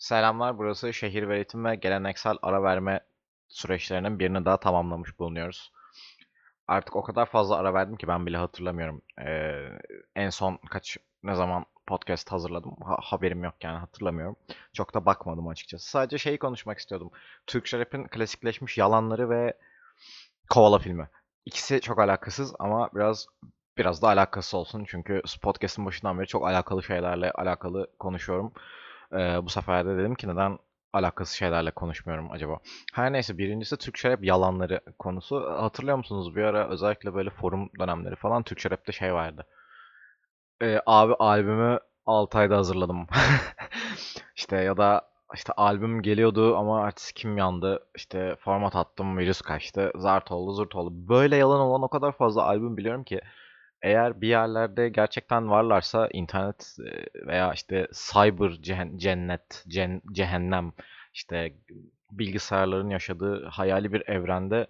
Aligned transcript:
Selamlar, 0.00 0.58
burası 0.58 0.94
şehir 0.94 1.28
ve 1.28 1.36
eğitim 1.36 1.66
ve 1.66 1.76
geleneksel 1.76 2.36
ara 2.42 2.64
verme 2.64 3.00
süreçlerinin 3.48 4.20
birini 4.20 4.46
daha 4.46 4.60
tamamlamış 4.60 5.20
bulunuyoruz. 5.20 5.72
Artık 6.68 6.96
o 6.96 7.02
kadar 7.02 7.26
fazla 7.26 7.56
ara 7.56 7.74
verdim 7.74 7.96
ki 7.96 8.08
ben 8.08 8.26
bile 8.26 8.36
hatırlamıyorum. 8.36 9.02
Ee, 9.26 9.68
en 10.16 10.30
son 10.30 10.58
kaç 10.70 10.98
ne 11.24 11.36
zaman 11.36 11.66
podcast 11.86 12.32
hazırladım 12.32 12.76
ha- 12.84 12.98
haberim 13.02 13.44
yok 13.44 13.54
yani 13.64 13.78
hatırlamıyorum. 13.78 14.36
Çok 14.74 14.94
da 14.94 15.06
bakmadım 15.06 15.48
açıkçası. 15.48 15.90
Sadece 15.90 16.18
şeyi 16.18 16.38
konuşmak 16.38 16.78
istiyordum. 16.78 17.10
Türkçe 17.46 17.78
rap'in 17.78 18.04
klasikleşmiş 18.04 18.78
yalanları 18.78 19.30
ve 19.30 19.54
Kovala 20.50 20.78
filmi. 20.78 21.08
İkisi 21.46 21.80
çok 21.80 21.98
alakasız 21.98 22.54
ama 22.58 22.90
biraz 22.94 23.26
biraz 23.78 24.02
da 24.02 24.08
alakası 24.08 24.56
olsun. 24.58 24.84
Çünkü 24.88 25.22
podcast'ın 25.42 25.86
başından 25.86 26.18
beri 26.18 26.26
çok 26.26 26.46
alakalı 26.48 26.82
şeylerle 26.82 27.30
alakalı 27.32 27.88
konuşuyorum. 27.98 28.52
Ee, 29.12 29.38
bu 29.44 29.48
sefer 29.48 29.86
de 29.86 29.96
dedim 29.98 30.14
ki 30.14 30.28
neden 30.28 30.58
alakasız 30.92 31.34
şeylerle 31.34 31.70
konuşmuyorum 31.70 32.30
acaba? 32.32 32.58
Her 32.94 33.12
neyse 33.12 33.38
birincisi 33.38 33.76
Türkçe 33.76 34.10
rap 34.10 34.24
yalanları 34.24 34.80
konusu. 34.98 35.50
Hatırlıyor 35.50 35.96
musunuz 35.96 36.36
bir 36.36 36.42
ara 36.42 36.68
özellikle 36.68 37.14
böyle 37.14 37.30
forum 37.30 37.70
dönemleri 37.78 38.16
falan 38.16 38.42
Türkçe 38.42 38.70
rapte 38.70 38.92
şey 38.92 39.14
vardı. 39.14 39.46
Ee, 40.62 40.80
abi 40.86 41.14
albümü 41.18 41.78
6 42.06 42.38
ayda 42.38 42.56
hazırladım. 42.56 43.06
İşte 44.36 44.56
ya 44.56 44.76
da 44.76 45.10
işte 45.34 45.52
albüm 45.52 46.02
geliyordu 46.02 46.56
ama 46.56 46.82
artist 46.82 47.12
kim 47.12 47.38
yandı. 47.38 47.86
İşte 47.96 48.36
format 48.40 48.76
attım 48.76 49.18
virüs 49.18 49.40
kaçtı. 49.40 49.92
Zart 49.94 50.32
oldu 50.32 50.52
zurt 50.52 50.74
oldu. 50.76 50.90
Böyle 51.08 51.36
yalan 51.36 51.60
olan 51.60 51.82
o 51.82 51.88
kadar 51.88 52.12
fazla 52.12 52.42
albüm 52.42 52.76
biliyorum 52.76 53.04
ki 53.04 53.20
eğer 53.82 54.20
bir 54.20 54.28
yerlerde 54.28 54.88
gerçekten 54.88 55.50
varlarsa 55.50 56.08
internet 56.12 56.76
e, 56.86 57.26
veya 57.26 57.52
işte 57.52 57.88
cyber 58.12 58.50
cennet, 58.96 59.64
cen- 59.68 60.02
cehennem 60.12 60.72
işte 61.14 61.52
bilgisayarların 62.12 62.90
yaşadığı 62.90 63.46
hayali 63.46 63.92
bir 63.92 64.08
evrende 64.08 64.66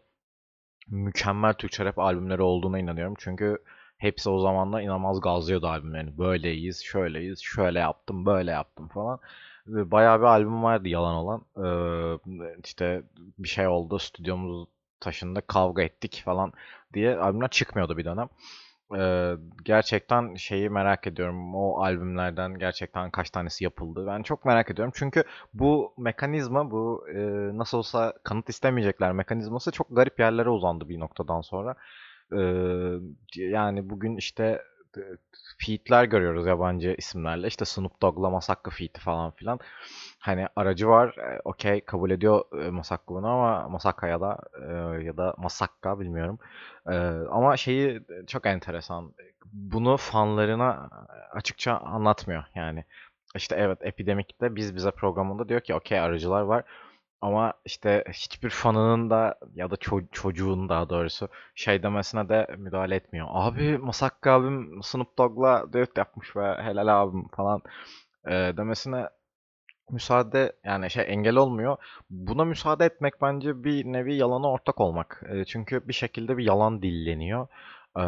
mükemmel 0.88 1.54
Türkçe 1.54 1.84
rap 1.84 1.98
albümleri 1.98 2.42
olduğuna 2.42 2.78
inanıyorum. 2.78 3.14
Çünkü 3.18 3.58
hepsi 3.98 4.30
o 4.30 4.40
zamanlar 4.40 4.80
inanılmaz 4.82 5.20
gazlıyordu 5.20 5.68
albümlerini. 5.68 6.18
Böyleyiz, 6.18 6.82
şöyleyiz, 6.84 7.40
şöyle 7.42 7.78
yaptım, 7.78 8.26
böyle 8.26 8.50
yaptım 8.50 8.88
falan. 8.88 9.20
Bayağı 9.66 10.18
bir 10.20 10.24
albüm 10.24 10.62
vardı 10.62 10.88
yalan 10.88 11.14
olan. 11.14 11.44
Ee, 11.56 12.18
işte 12.64 13.02
bir 13.38 13.48
şey 13.48 13.66
oldu, 13.68 13.98
stüdyomuz 13.98 14.68
taşındı, 15.00 15.42
kavga 15.46 15.82
ettik 15.82 16.22
falan 16.24 16.52
diye 16.94 17.16
albümler 17.16 17.48
çıkmıyordu 17.50 17.96
bir 17.98 18.04
dönem. 18.04 18.28
Ee, 18.98 19.34
gerçekten 19.64 20.34
şeyi 20.34 20.70
merak 20.70 21.06
ediyorum. 21.06 21.54
O 21.54 21.82
albümlerden 21.82 22.58
gerçekten 22.58 23.10
kaç 23.10 23.30
tanesi 23.30 23.64
yapıldı? 23.64 24.04
Ben 24.06 24.22
çok 24.22 24.44
merak 24.44 24.70
ediyorum. 24.70 24.92
Çünkü 24.96 25.24
bu 25.54 25.94
mekanizma, 25.98 26.70
bu 26.70 27.06
e, 27.14 27.18
nasıl 27.58 27.78
olsa 27.78 28.12
kanıt 28.24 28.48
istemeyecekler 28.48 29.12
mekanizması 29.12 29.70
çok 29.72 29.86
garip 29.96 30.20
yerlere 30.20 30.48
uzandı 30.50 30.88
bir 30.88 31.00
noktadan 31.00 31.40
sonra. 31.40 31.74
Ee, 32.32 32.38
yani 33.36 33.90
bugün 33.90 34.16
işte 34.16 34.62
feat'ler 35.58 36.04
görüyoruz 36.04 36.46
yabancı 36.46 36.94
isimlerle. 36.98 37.46
İşte 37.46 37.64
Snoop 37.64 38.02
Dogg'la 38.02 38.30
Masakka 38.30 38.70
feat'i 38.70 39.00
falan 39.00 39.30
filan. 39.30 39.60
Hani 40.20 40.48
aracı 40.56 40.88
var, 40.88 41.16
e, 41.18 41.40
okey 41.44 41.80
kabul 41.84 42.10
ediyor 42.10 42.44
e, 42.66 42.70
Masakka 42.70 43.14
bunu 43.14 43.28
ama 43.28 43.68
Masakka 43.68 44.06
ya 44.08 44.20
da 44.20 44.38
e, 44.68 45.04
ya 45.04 45.16
da 45.16 45.34
Masakka 45.38 46.00
bilmiyorum. 46.00 46.38
E, 46.90 46.94
ama 47.30 47.56
şeyi 47.56 48.02
çok 48.26 48.46
enteresan. 48.46 49.14
Bunu 49.52 49.96
fanlarına 49.96 50.90
açıkça 51.32 51.76
anlatmıyor 51.78 52.44
yani. 52.54 52.84
İşte 53.36 53.56
evet 53.58 53.78
Epidemic'te 53.82 54.56
biz 54.56 54.76
bize 54.76 54.90
programında 54.90 55.48
diyor 55.48 55.60
ki 55.60 55.74
okey 55.74 56.00
aracılar 56.00 56.42
var. 56.42 56.64
Ama 57.22 57.52
işte 57.64 58.04
hiçbir 58.12 58.50
fanının 58.50 59.10
da 59.10 59.34
ya 59.54 59.70
da 59.70 59.74
ço- 59.74 60.06
çocuğun 60.12 60.68
daha 60.68 60.88
doğrusu 60.90 61.28
şey 61.54 61.82
demesine 61.82 62.28
de 62.28 62.46
müdahale 62.58 62.94
etmiyor. 62.96 63.26
Abi 63.30 63.78
Masakka 63.78 64.32
abim 64.32 64.82
Snoop 64.82 65.18
Dogg'la 65.18 65.72
düet 65.72 65.98
yapmış 65.98 66.36
ve 66.36 66.54
helal 66.62 66.88
abim 67.02 67.28
falan 67.28 67.62
e, 68.26 68.32
demesine 68.32 69.08
müsaade 69.92 70.52
yani 70.64 70.90
şey 70.90 71.04
engel 71.08 71.36
olmuyor. 71.36 71.76
Buna 72.10 72.44
müsaade 72.44 72.84
etmek 72.84 73.22
bence 73.22 73.64
bir 73.64 73.84
nevi 73.84 74.14
yalana 74.14 74.50
ortak 74.50 74.80
olmak. 74.80 75.22
E, 75.28 75.44
çünkü 75.44 75.88
bir 75.88 75.92
şekilde 75.92 76.38
bir 76.38 76.44
yalan 76.44 76.82
dilleniyor. 76.82 77.48
E, 77.96 78.02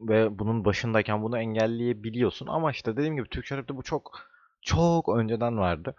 ve 0.00 0.38
bunun 0.38 0.64
başındayken 0.64 1.22
bunu 1.22 1.38
engelleyebiliyorsun. 1.38 2.46
Ama 2.46 2.70
işte 2.70 2.96
dediğim 2.96 3.16
gibi 3.16 3.28
Türkçe 3.28 3.56
rapte 3.56 3.76
bu 3.76 3.82
çok 3.82 4.30
çok 4.62 5.08
önceden 5.08 5.58
vardı. 5.58 5.94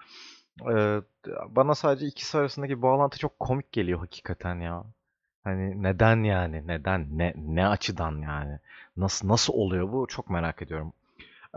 E, 0.72 1.02
bana 1.50 1.76
sadece 1.76 2.06
ikisi 2.08 2.38
arasındaki 2.38 2.82
bağlantı 2.82 3.20
çok 3.20 3.40
komik 3.40 3.72
geliyor 3.72 4.00
hakikaten 4.00 4.56
ya. 4.60 4.84
Hani 5.44 5.84
neden 5.84 6.24
yani? 6.24 6.68
Neden? 6.68 7.08
Ne 7.18 7.34
ne 7.38 7.68
açıdan 7.68 8.22
yani? 8.22 8.60
Nasıl 8.98 9.28
nasıl 9.28 9.54
oluyor 9.54 9.92
bu? 9.92 10.08
Çok 10.08 10.30
merak 10.30 10.62
ediyorum. 10.62 10.94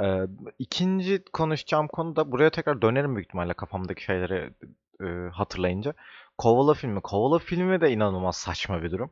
Ee, 0.03 0.27
ikinci 0.59 1.25
konuşacağım 1.33 1.89
konu 1.89 2.17
da 2.17 2.33
buraya 2.33 2.51
tekrar 2.51 2.83
dönerim 2.83 3.17
büyük 3.17 3.27
ihtimalle 3.27 3.55
kafamdaki 3.55 4.05
şeyleri 4.05 4.53
e, 5.01 5.31
hatırlayınca. 5.33 5.95
Kovala 6.39 6.75
filmi. 6.75 7.01
Kovala 7.01 7.39
filmi 7.39 7.81
de 7.81 7.93
inanılmaz 7.93 8.37
saçma 8.37 8.83
bir 8.83 8.91
durum. 8.91 9.11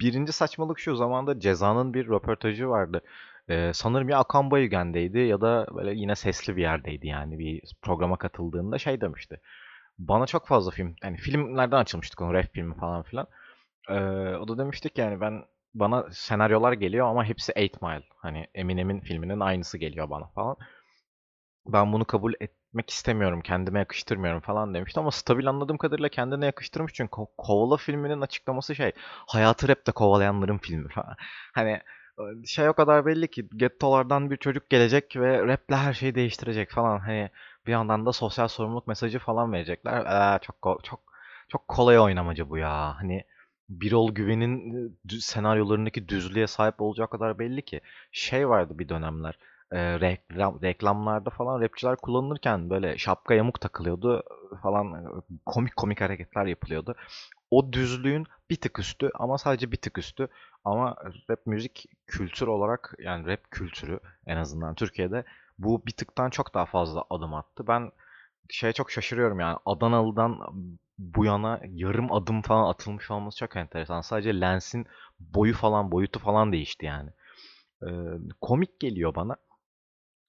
Birinci 0.00 0.32
saçmalık 0.32 0.78
şu 0.78 0.96
zamanda 0.96 1.40
Ceza'nın 1.40 1.94
bir 1.94 2.08
röportajı 2.08 2.68
vardı. 2.68 3.00
Ee, 3.48 3.70
sanırım 3.74 4.08
ya 4.08 4.18
Akan 4.18 4.50
Bayügen'deydi 4.50 5.18
ya 5.18 5.40
da 5.40 5.66
böyle 5.74 5.94
yine 5.94 6.14
sesli 6.14 6.56
bir 6.56 6.62
yerdeydi 6.62 7.06
yani 7.06 7.38
bir 7.38 7.62
programa 7.82 8.16
katıldığında 8.16 8.78
şey 8.78 9.00
demişti. 9.00 9.40
Bana 9.98 10.26
çok 10.26 10.46
fazla 10.46 10.70
film, 10.70 10.96
yani 11.02 11.16
filmlerden 11.16 11.76
açılmıştık 11.76 12.20
onu, 12.20 12.34
rap 12.34 12.52
filmi 12.52 12.74
falan 12.74 13.02
filan. 13.02 13.26
Ee, 13.88 13.94
o 14.36 14.48
da 14.48 14.58
demiştik 14.58 14.98
yani 14.98 15.20
ben 15.20 15.44
bana 15.74 16.06
senaryolar 16.12 16.72
geliyor 16.72 17.06
ama 17.06 17.24
hepsi 17.24 17.52
8 17.52 17.82
Mile. 17.82 18.02
Hani 18.16 18.46
Eminem'in 18.54 19.00
filminin 19.00 19.40
aynısı 19.40 19.78
geliyor 19.78 20.10
bana 20.10 20.26
falan. 20.28 20.56
Ben 21.66 21.92
bunu 21.92 22.04
kabul 22.04 22.34
etmek 22.40 22.90
istemiyorum, 22.90 23.40
kendime 23.40 23.78
yakıştırmıyorum 23.78 24.40
falan 24.40 24.74
demişti 24.74 25.00
ama 25.00 25.10
stabil 25.10 25.48
anladığım 25.48 25.78
kadarıyla 25.78 26.08
kendine 26.08 26.46
yakıştırmış 26.46 26.92
çünkü 26.94 27.10
Ko- 27.10 27.30
Kovala 27.38 27.76
filminin 27.76 28.20
açıklaması 28.20 28.74
şey, 28.74 28.92
hayatı 29.26 29.68
rapte 29.68 29.92
kovalayanların 29.92 30.58
filmi 30.58 30.88
falan. 30.88 31.16
Hani 31.54 31.80
şey 32.46 32.68
o 32.68 32.72
kadar 32.74 33.06
belli 33.06 33.30
ki 33.30 33.48
gettolardan 33.56 34.30
bir 34.30 34.36
çocuk 34.36 34.70
gelecek 34.70 35.16
ve 35.16 35.46
raple 35.46 35.76
her 35.76 35.94
şeyi 35.94 36.14
değiştirecek 36.14 36.70
falan. 36.70 36.98
Hani 36.98 37.30
bir 37.66 37.72
yandan 37.72 38.06
da 38.06 38.12
sosyal 38.12 38.48
sorumluluk 38.48 38.86
mesajı 38.86 39.18
falan 39.18 39.52
verecekler. 39.52 40.06
Ee, 40.36 40.38
çok 40.42 40.80
çok 40.84 41.00
çok 41.48 41.68
kolay 41.68 41.98
oynamacı 41.98 42.50
bu 42.50 42.58
ya. 42.58 42.94
Hani 43.00 43.24
Birol 43.80 44.12
Güven'in 44.14 44.74
e, 45.12 45.20
senaryolarındaki 45.20 46.08
düzlüğe 46.08 46.46
sahip 46.46 46.80
olacağı 46.82 47.10
kadar 47.10 47.38
belli 47.38 47.62
ki. 47.62 47.80
Şey 48.12 48.48
vardı 48.48 48.78
bir 48.78 48.88
dönemler. 48.88 49.38
e, 49.72 50.00
reklam, 50.00 50.62
reklamlarda 50.62 51.30
falan 51.30 51.60
rapçiler 51.60 51.96
kullanılırken 51.96 52.70
böyle 52.70 52.98
şapka 52.98 53.34
yamuk 53.34 53.60
takılıyordu 53.60 54.22
falan 54.62 54.94
e, 54.94 55.08
komik 55.46 55.76
komik 55.76 56.00
hareketler 56.00 56.46
yapılıyordu. 56.46 56.94
O 57.50 57.72
düzlüğün 57.72 58.26
bir 58.50 58.56
tık 58.56 58.78
üstü 58.78 59.10
ama 59.14 59.38
sadece 59.38 59.72
bir 59.72 59.76
tık 59.76 59.98
üstü. 59.98 60.28
Ama 60.64 60.96
rap 61.30 61.46
müzik 61.46 61.86
kültür 62.06 62.46
olarak 62.46 62.94
yani 62.98 63.26
rap 63.26 63.50
kültürü 63.50 64.00
en 64.26 64.36
azından 64.36 64.74
Türkiye'de 64.74 65.24
bu 65.58 65.86
bir 65.86 65.92
tıktan 65.92 66.30
çok 66.30 66.54
daha 66.54 66.66
fazla 66.66 67.04
adım 67.10 67.34
attı. 67.34 67.66
Ben 67.66 67.92
şeye 68.50 68.72
çok 68.72 68.90
şaşırıyorum 68.90 69.40
yani 69.40 69.58
Adanalı'dan 69.66 70.38
bu 71.14 71.24
yana 71.24 71.60
yarım 71.68 72.12
adım 72.12 72.42
falan 72.42 72.70
atılmış 72.70 73.10
olması 73.10 73.38
çok 73.38 73.56
enteresan. 73.56 74.00
Sadece 74.00 74.40
lensin 74.40 74.86
boyu 75.20 75.54
falan 75.54 75.92
boyutu 75.92 76.18
falan 76.18 76.52
değişti 76.52 76.86
yani. 76.86 77.10
Ee, 77.82 77.88
komik 78.40 78.80
geliyor 78.80 79.14
bana. 79.14 79.36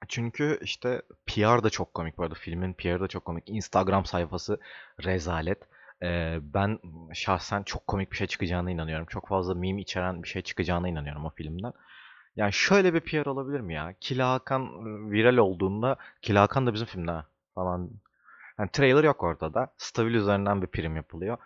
Çünkü 0.08 0.60
işte 0.62 1.02
PR 1.26 1.64
da 1.64 1.70
çok 1.70 1.94
komik 1.94 2.18
bu 2.18 2.24
arada. 2.24 2.36
Filmin 2.36 2.74
PR'ı 2.74 3.00
da 3.00 3.08
çok 3.08 3.26
komik. 3.26 3.50
Instagram 3.50 4.06
sayfası 4.06 4.60
rezalet. 5.04 5.64
Ee, 6.04 6.40
ben 6.42 6.80
şahsen 7.14 7.64
çok 7.64 7.88
komik 7.88 8.12
bir 8.12 8.18
şey 8.18 8.28
çıkacağına 8.28 8.72
inanıyorum. 8.72 9.06
Çok 9.06 9.28
fazla 9.28 9.56
meme 9.56 9.82
içeren 9.82 10.24
bir 10.24 10.28
şey 10.28 10.42
çıkacağına 10.42 10.88
inanıyorum 10.90 11.26
o 11.26 11.30
filmden. 11.30 11.74
Yani 12.36 12.54
şöyle 12.54 12.94
bir 12.94 13.00
PR 13.00 13.26
olabilir 13.26 13.60
mi 13.60 13.74
ya? 13.74 13.94
Killa 14.02 14.32
Hakan 14.32 14.66
viral 15.12 15.38
olduğunda 15.38 15.98
Killa 16.22 16.42
Hakan 16.42 16.68
da 16.68 16.74
bizim 16.74 16.88
filmde 16.88 17.24
falan. 17.56 17.92
Yani 18.60 18.70
trailer 18.74 19.04
yok 19.04 19.24
ortada. 19.24 19.68
Stabil 19.78 20.14
üzerinden 20.14 20.62
bir 20.62 20.68
prim 20.68 20.96
yapılıyor. 20.96 21.38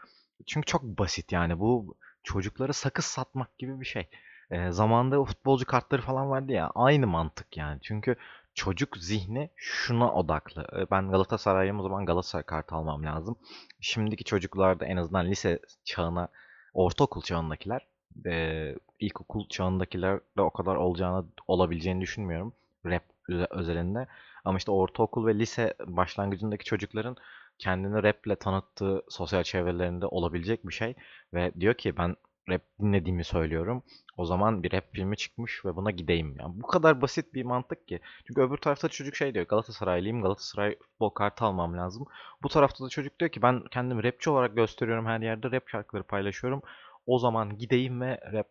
Çünkü 0.46 0.66
çok 0.66 0.84
basit 0.84 1.32
yani 1.32 1.60
bu 1.60 1.96
çocuklara 2.24 2.74
sakız 2.74 3.06
satmak 3.06 3.58
gibi 3.58 3.80
bir 3.80 3.86
şey. 3.86 4.10
Ee, 4.52 4.72
zamanında 4.72 5.24
futbolcu 5.26 5.66
kartları 5.66 6.02
falan 6.02 6.30
vardı 6.30 6.52
ya 6.52 6.72
aynı 6.76 7.08
mantık 7.08 7.58
yani. 7.58 7.80
Çünkü 7.82 8.16
çocuk 8.54 8.98
zihni 8.98 9.50
şuna 9.56 10.14
odaklı. 10.14 10.68
Ee, 10.74 10.92
ben 10.92 11.12
Galatasaray'ım 11.12 11.80
o 11.80 11.84
zaman 11.84 12.06
Galatasaray 12.06 12.44
kartı 12.44 12.76
almam 12.76 13.04
lazım. 13.04 13.36
Şimdiki 13.82 14.24
çocuklarda 14.24 14.86
en 14.86 14.98
azından 14.98 15.26
lise 15.26 15.60
çağına, 15.86 16.28
ortaokul 16.74 17.22
çağındakiler, 17.22 17.88
e, 18.26 18.76
ilkokul 19.00 19.48
çağındakiler 19.50 20.20
de 20.38 20.42
o 20.42 20.50
kadar 20.50 20.76
olacağını 20.76 21.26
olabileceğini 21.48 22.02
düşünmüyorum. 22.02 22.54
Rap 22.86 23.04
özelinde. 23.50 24.08
Ama 24.48 24.58
işte 24.58 24.72
ortaokul 24.72 25.28
ve 25.28 25.40
lise 25.40 25.74
başlangıcındaki 25.88 26.66
çocukların 26.66 27.16
kendini 27.58 28.04
raple 28.04 28.36
tanıttığı 28.36 29.04
sosyal 29.10 29.44
çevrelerinde 29.44 30.06
olabilecek 30.06 30.68
bir 30.68 30.74
şey. 30.74 30.96
Ve 31.34 31.52
diyor 31.60 31.74
ki 31.74 31.98
ben 31.98 32.16
rap 32.50 32.62
dinlediğimi 32.82 33.24
söylüyorum. 33.24 33.84
O 34.18 34.26
zaman 34.26 34.64
bir 34.64 34.72
rap 34.72 34.84
filmi 34.94 35.18
çıkmış 35.18 35.66
ve 35.66 35.76
buna 35.76 35.92
gideyim. 35.92 36.36
Yani 36.40 36.54
bu 36.62 36.68
kadar 36.68 37.02
basit 37.02 37.34
bir 37.34 37.44
mantık 37.44 37.88
ki. 37.88 38.00
Çünkü 38.28 38.42
öbür 38.42 38.58
tarafta 38.58 38.90
çocuk 38.90 39.16
şey 39.16 39.34
diyor. 39.34 39.46
Galatasaraylıyım. 39.46 40.22
Galatasaray 40.22 40.78
futbol 40.78 41.10
kartı 41.10 41.46
almam 41.46 41.78
lazım. 41.78 42.06
Bu 42.44 42.50
tarafta 42.50 42.86
da 42.86 42.90
çocuk 42.90 43.20
diyor 43.20 43.32
ki 43.32 43.42
ben 43.42 43.64
kendimi 43.72 44.04
rapçi 44.04 44.30
olarak 44.30 44.56
gösteriyorum 44.56 45.06
her 45.06 45.20
yerde. 45.20 45.52
Rap 45.52 45.70
şarkıları 45.70 46.04
paylaşıyorum. 46.04 46.62
O 47.06 47.20
zaman 47.20 47.58
gideyim 47.58 48.02
ve 48.02 48.20
rap 48.34 48.50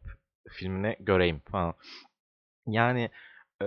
filmini 0.49 0.97
göreyim 1.01 1.41
falan. 1.51 1.75
Yani 2.67 3.11
e, 3.63 3.67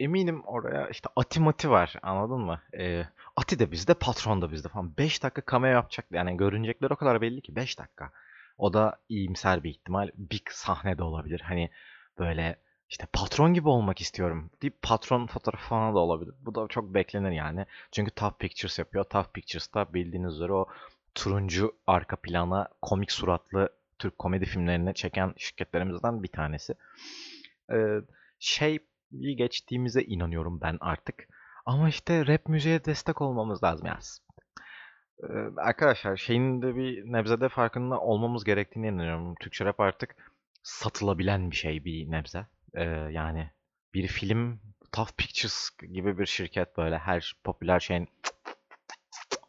eminim 0.00 0.42
oraya 0.44 0.88
işte 0.88 1.08
Ati 1.16 1.40
Mati 1.40 1.70
var 1.70 1.94
anladın 2.02 2.40
mı? 2.40 2.60
E, 2.78 3.04
Ati 3.36 3.58
de 3.58 3.72
bizde 3.72 3.94
patron 3.94 4.42
da 4.42 4.52
bizde 4.52 4.68
falan. 4.68 4.96
5 4.98 5.22
dakika 5.22 5.52
cameo 5.52 5.70
yapacak 5.70 6.06
yani 6.10 6.36
görünecekler 6.36 6.90
o 6.90 6.96
kadar 6.96 7.20
belli 7.20 7.40
ki 7.40 7.56
5 7.56 7.78
dakika. 7.78 8.10
O 8.58 8.72
da 8.72 8.96
iyimser 9.08 9.64
bir 9.64 9.70
ihtimal. 9.70 10.10
Bir 10.14 10.42
sahne 10.50 10.98
de 10.98 11.02
olabilir. 11.02 11.40
Hani 11.40 11.70
böyle 12.18 12.56
işte 12.90 13.06
patron 13.12 13.54
gibi 13.54 13.68
olmak 13.68 14.00
istiyorum 14.00 14.50
deyip 14.62 14.82
patron 14.82 15.26
fotoğrafı 15.26 15.68
falan 15.68 15.94
da 15.94 15.98
olabilir. 15.98 16.34
Bu 16.40 16.54
da 16.54 16.68
çok 16.68 16.94
beklenir 16.94 17.30
yani. 17.30 17.66
Çünkü 17.92 18.10
Tough 18.10 18.38
Pictures 18.38 18.78
yapıyor. 18.78 19.04
Tough 19.04 19.26
Pictures'ta 19.32 19.94
bildiğiniz 19.94 20.34
üzere 20.34 20.52
o 20.52 20.66
turuncu 21.14 21.74
arka 21.86 22.16
plana 22.16 22.68
komik 22.82 23.12
suratlı 23.12 23.68
Türk 23.98 24.18
komedi 24.18 24.44
filmlerini 24.44 24.94
çeken 24.94 25.34
şirketlerimizden 25.36 26.22
bir 26.22 26.28
tanesi. 26.28 26.74
Ee, 27.72 28.00
şey 28.38 28.78
geçtiğimize 29.12 30.02
inanıyorum 30.02 30.60
ben 30.60 30.78
artık. 30.80 31.28
Ama 31.66 31.88
işte 31.88 32.26
rap 32.26 32.48
müziğe 32.48 32.84
destek 32.84 33.20
olmamız 33.20 33.62
lazım 33.62 33.86
yani. 33.86 34.00
Ee, 35.22 35.60
arkadaşlar 35.60 36.16
şeyin 36.16 36.62
de 36.62 36.76
bir 36.76 37.12
nebzede 37.12 37.48
farkında 37.48 38.00
olmamız 38.00 38.44
gerektiğini 38.44 38.86
inanıyorum. 38.86 39.34
Türkçe 39.40 39.64
rap 39.64 39.80
artık 39.80 40.16
satılabilen 40.62 41.50
bir 41.50 41.56
şey 41.56 41.84
bir 41.84 42.10
nebze. 42.10 42.46
Ee, 42.74 42.84
yani 42.84 43.50
bir 43.94 44.06
film 44.06 44.60
Tough 44.92 45.10
Pictures 45.16 45.70
gibi 45.92 46.18
bir 46.18 46.26
şirket 46.26 46.76
böyle 46.76 46.98
her 46.98 47.36
popüler 47.44 47.80
şeyin 47.80 48.08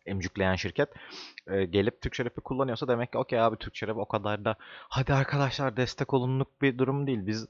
emcükleyen 0.05 0.55
şirket 0.55 0.89
e, 1.47 1.65
gelip 1.65 2.01
Türkçe 2.01 2.25
rap'i 2.25 2.41
kullanıyorsa 2.41 2.87
demek 2.87 3.11
ki 3.11 3.17
okey 3.17 3.41
abi 3.41 3.57
Türkçe 3.57 3.87
rap 3.87 3.97
o 3.97 4.07
kadar 4.07 4.45
da 4.45 4.55
hadi 4.89 5.13
arkadaşlar 5.13 5.77
destek 5.77 6.13
olunluk 6.13 6.61
bir 6.61 6.77
durum 6.77 7.07
değil. 7.07 7.27
Biz 7.27 7.47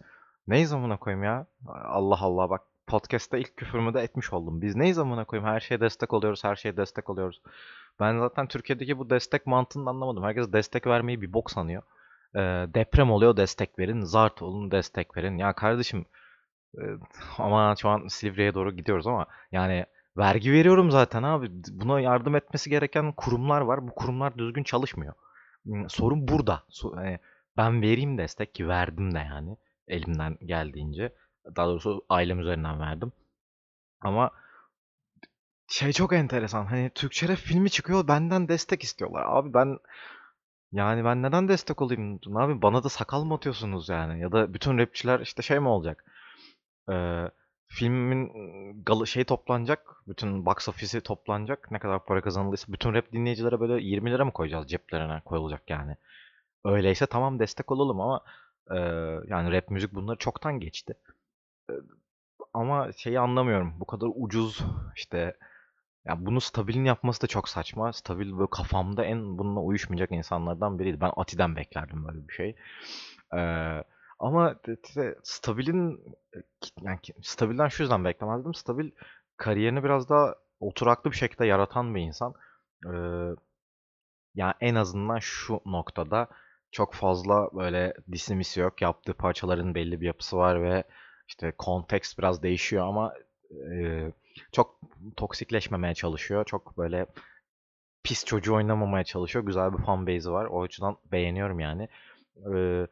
neyiz 0.50 0.74
amına 0.74 0.98
koyayım 0.98 1.24
ya? 1.24 1.46
Allah 1.68 2.18
Allah 2.22 2.50
bak 2.50 2.62
podcast'ta 2.88 3.38
ilk 3.38 3.58
küfürümü 3.58 3.94
de 3.94 4.02
etmiş 4.02 4.34
oldum. 4.34 4.62
Biz 4.62 4.76
neyiz 4.76 5.00
amına 5.00 5.26
koyayım? 5.26 5.50
Her 5.50 5.60
şeye 5.60 5.82
destek 5.82 6.14
oluyoruz, 6.14 6.44
her 6.44 6.56
şeye 6.56 6.78
destek 6.78 7.10
oluyoruz. 7.10 7.42
Ben 8.00 8.20
zaten 8.20 8.48
Türkiye'deki 8.48 8.98
bu 8.98 9.10
destek 9.10 9.48
mantığını 9.48 9.90
anlamadım. 9.90 10.24
Herkes 10.24 10.54
destek 10.54 10.88
vermeyi 10.88 11.22
bir 11.22 11.34
bok 11.34 11.52
sanıyor. 11.52 11.84
Ee, 12.36 12.40
deprem 12.74 13.12
oluyor 13.12 13.38
destek 13.38 13.80
verin. 13.80 14.02
Zart 14.02 14.42
olun 14.42 14.72
destek 14.72 15.18
verin. 15.18 15.38
Ya 15.38 15.54
kardeşim 15.54 16.06
e, 16.78 16.84
ama 17.38 17.76
şu 17.76 17.90
an 17.90 18.08
Silivri'ye 18.08 18.54
doğru 18.54 18.72
gidiyoruz 18.72 19.08
ama 19.08 19.26
yani 19.52 19.86
vergi 20.18 20.52
veriyorum 20.52 20.92
zaten 20.92 21.24
abi. 21.24 21.52
Buna 21.72 22.00
yardım 22.00 22.36
etmesi 22.36 22.70
gereken 22.70 23.12
kurumlar 23.12 23.62
var. 23.62 23.88
Bu 23.88 23.96
kurumlar 23.96 24.38
düzgün 24.38 24.64
çalışmıyor. 24.64 25.14
Hmm, 25.66 25.90
sorun 25.90 26.28
burada. 26.28 26.64
E, 27.06 27.20
ben 27.58 27.82
vereyim 27.82 28.18
destek 28.18 28.56
ki 28.56 28.68
verdim 28.68 29.14
de 29.14 29.20
yani 29.20 29.58
elimden 29.90 30.38
geldiğince. 30.46 31.14
Daha 31.56 31.68
doğrusu 31.68 32.06
ailem 32.10 32.40
üzerinden 32.40 32.80
verdim. 32.80 33.12
Ama 34.02 34.32
şey 35.68 35.94
çok 35.94 36.14
enteresan. 36.14 36.66
Hani 36.66 36.90
Türkçe 36.96 37.36
filmi 37.36 37.70
çıkıyor 37.70 38.08
benden 38.08 38.48
destek 38.48 38.84
istiyorlar. 38.84 39.26
Abi 39.28 39.54
ben 39.54 39.80
yani 40.72 41.06
ben 41.06 41.24
neden 41.24 41.48
destek 41.48 41.82
olayım? 41.82 42.20
Ne 42.26 42.40
yapayım? 42.40 42.62
Bana 42.62 42.84
da 42.84 42.90
sakal 42.90 43.24
mı 43.24 43.34
atıyorsunuz 43.34 43.90
yani? 43.90 44.22
Ya 44.22 44.32
da 44.32 44.54
bütün 44.54 44.78
rapçiler 44.78 45.20
işte 45.20 45.42
şey 45.42 45.60
mi 45.60 45.68
olacak? 45.68 46.06
Ee, 46.92 47.26
filmin 47.68 48.32
gal 48.84 49.06
şey 49.06 49.24
toplanacak. 49.24 49.96
Bütün 50.08 50.46
box 50.46 50.70
office'i 50.70 51.02
toplanacak. 51.02 51.72
Ne 51.72 51.80
kadar 51.80 52.06
para 52.06 52.22
kazanıldıysa 52.22 52.74
bütün 52.74 52.94
rap 52.94 53.12
dinleyicilere 53.14 53.60
böyle 53.60 53.84
20 53.84 54.12
lira 54.12 54.26
mı 54.26 54.34
koyacağız 54.34 54.68
ceplerine 54.68 55.22
koyulacak 55.26 55.70
yani. 55.70 55.96
Öyleyse 56.66 57.06
tamam 57.06 57.40
destek 57.40 57.72
olalım 57.72 58.02
ama 58.02 58.22
e, 58.72 58.78
yani 59.28 59.52
rap 59.52 59.70
müzik 59.72 59.94
bunları 59.94 60.18
çoktan 60.18 60.60
geçti. 60.60 60.94
E, 61.70 61.74
ama 62.54 62.92
şeyi 62.92 63.20
anlamıyorum. 63.20 63.76
Bu 63.80 63.86
kadar 63.86 64.08
ucuz 64.16 64.60
işte 64.96 65.38
ya 66.06 66.26
bunu 66.26 66.42
Stabil'in 66.42 66.86
yapması 66.86 67.22
da 67.22 67.28
çok 67.28 67.50
saçma. 67.50 67.94
Stabil 67.94 68.32
böyle 68.34 68.50
kafamda 68.50 69.06
en 69.06 69.38
bununla 69.38 69.60
uyuşmayacak 69.60 70.12
insanlardan 70.12 70.80
biriydi. 70.80 71.02
Ben 71.02 71.12
Ati'den 71.16 71.56
beklerdim 71.56 72.08
böyle 72.08 72.28
bir 72.28 72.34
şey. 72.34 72.56
Ee, 73.38 73.84
ama 74.20 74.56
Stabil'in 75.24 76.04
yani 76.82 77.00
Stabil'den 77.22 77.68
şu 77.68 77.84
yüzden 77.84 78.06
beklemezdim. 78.06 78.54
Stabil 78.54 78.92
kariyerini 79.38 79.84
biraz 79.84 80.10
daha 80.10 80.36
oturaklı 80.60 81.12
bir 81.12 81.16
şekilde 81.16 81.46
yaratan 81.46 81.96
bir 81.96 82.02
insan. 82.02 82.34
Ee, 82.86 82.90
yani 84.36 84.54
en 84.62 84.76
azından 84.76 85.20
şu 85.20 85.62
noktada 85.66 86.28
çok 86.72 86.94
fazla 86.94 87.50
böyle 87.54 87.94
disimisi 88.12 88.60
yok. 88.60 88.82
Yaptığı 88.82 89.14
parçaların 89.14 89.76
belli 89.76 90.02
bir 90.02 90.06
yapısı 90.08 90.38
var 90.38 90.64
ve 90.64 90.84
işte 91.28 91.54
kontekst 91.58 92.20
biraz 92.20 92.44
değişiyor 92.44 92.88
ama 92.88 93.14
e, 93.72 94.12
çok 94.52 94.80
toksikleşmemeye 95.18 95.94
çalışıyor. 95.94 96.46
Çok 96.46 96.78
böyle 96.78 97.06
pis 98.04 98.26
çocuğu 98.26 98.56
oynamamaya 98.56 99.04
çalışıyor. 99.04 99.46
Güzel 99.46 99.74
bir 99.74 99.84
fan 99.84 100.08
base'i 100.08 100.32
var. 100.32 100.46
O 100.46 100.64
açıdan 100.64 100.98
beğeniyorum 101.12 101.60
yani. 101.60 101.90
Ee, 102.56 102.88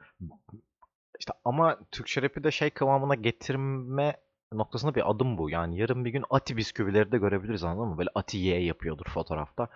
işte 1.19 1.33
ama 1.45 1.79
Türkçe 1.91 2.21
rap'i 2.21 2.43
de 2.43 2.51
şey 2.51 2.69
kıvamına 2.69 3.15
getirme 3.15 4.17
noktasında 4.53 4.95
bir 4.95 5.11
adım 5.11 5.37
bu. 5.37 5.49
Yani 5.49 5.77
yarın 5.79 6.05
bir 6.05 6.09
gün 6.11 6.25
Ati 6.29 6.57
bisküvileri 6.57 7.11
de 7.11 7.17
görebiliriz 7.17 7.63
anladın 7.63 7.89
mı? 7.89 7.97
Böyle 7.97 8.09
Ati 8.15 8.37
ye 8.37 8.63
yapıyordur 8.63 9.05
fotoğrafta. 9.05 9.67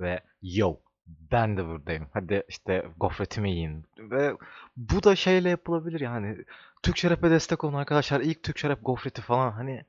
Ve 0.00 0.20
yo 0.42 0.76
ben 1.08 1.56
de 1.56 1.66
buradayım. 1.66 2.08
Hadi 2.12 2.42
işte 2.48 2.86
gofretimi 2.96 3.50
yiyin. 3.50 3.86
Ve 3.98 4.36
bu 4.76 5.02
da 5.02 5.16
şeyle 5.16 5.50
yapılabilir 5.50 6.00
yani. 6.00 6.44
Türkçe 6.82 7.10
rap'e 7.10 7.30
destek 7.30 7.64
olun 7.64 7.74
arkadaşlar. 7.74 8.20
İlk 8.20 8.42
Türkçe 8.42 8.68
rap 8.68 8.78
gofreti 8.82 9.22
falan 9.22 9.52
hani 9.52 9.84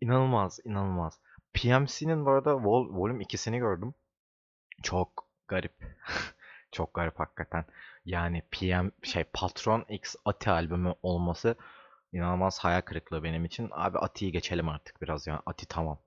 inanılmaz 0.00 0.60
inanılmaz. 0.64 1.18
PMC'nin 1.54 2.26
bu 2.26 2.30
arada 2.30 2.64
Vol 2.64 2.88
Volume 2.94 3.24
2'sini 3.24 3.58
gördüm. 3.58 3.94
Çok 4.82 5.26
garip. 5.48 5.72
Çok 6.72 6.94
garip 6.94 7.20
hakikaten. 7.20 7.64
Yani 8.04 8.42
PM 8.50 8.88
şey 9.02 9.24
Patron 9.24 9.84
X 9.88 10.14
Ati 10.24 10.50
albümü 10.50 10.94
olması 11.02 11.56
inanılmaz 12.12 12.58
hayal 12.58 12.80
kırıklığı 12.80 13.22
benim 13.24 13.44
için. 13.44 13.68
Abi 13.72 13.98
Ati'yi 13.98 14.32
geçelim 14.32 14.68
artık 14.68 15.02
biraz 15.02 15.26
yani. 15.26 15.40
Ati 15.46 15.66
tamam. 15.66 15.98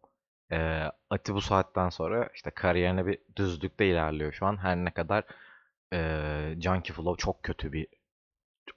Ee, 0.51 0.91
Ati 1.09 1.33
bu 1.33 1.41
saatten 1.41 1.89
sonra 1.89 2.29
işte 2.35 2.51
kariyerine 2.51 3.05
bir 3.05 3.19
düzlükte 3.35 3.87
ilerliyor 3.87 4.33
şu 4.33 4.45
an. 4.45 4.57
Her 4.57 4.77
ne 4.77 4.91
kadar 4.91 5.23
e, 5.93 5.99
Junkie 6.61 6.95
Flow 6.95 7.23
çok 7.23 7.43
kötü 7.43 7.73
bir 7.73 7.87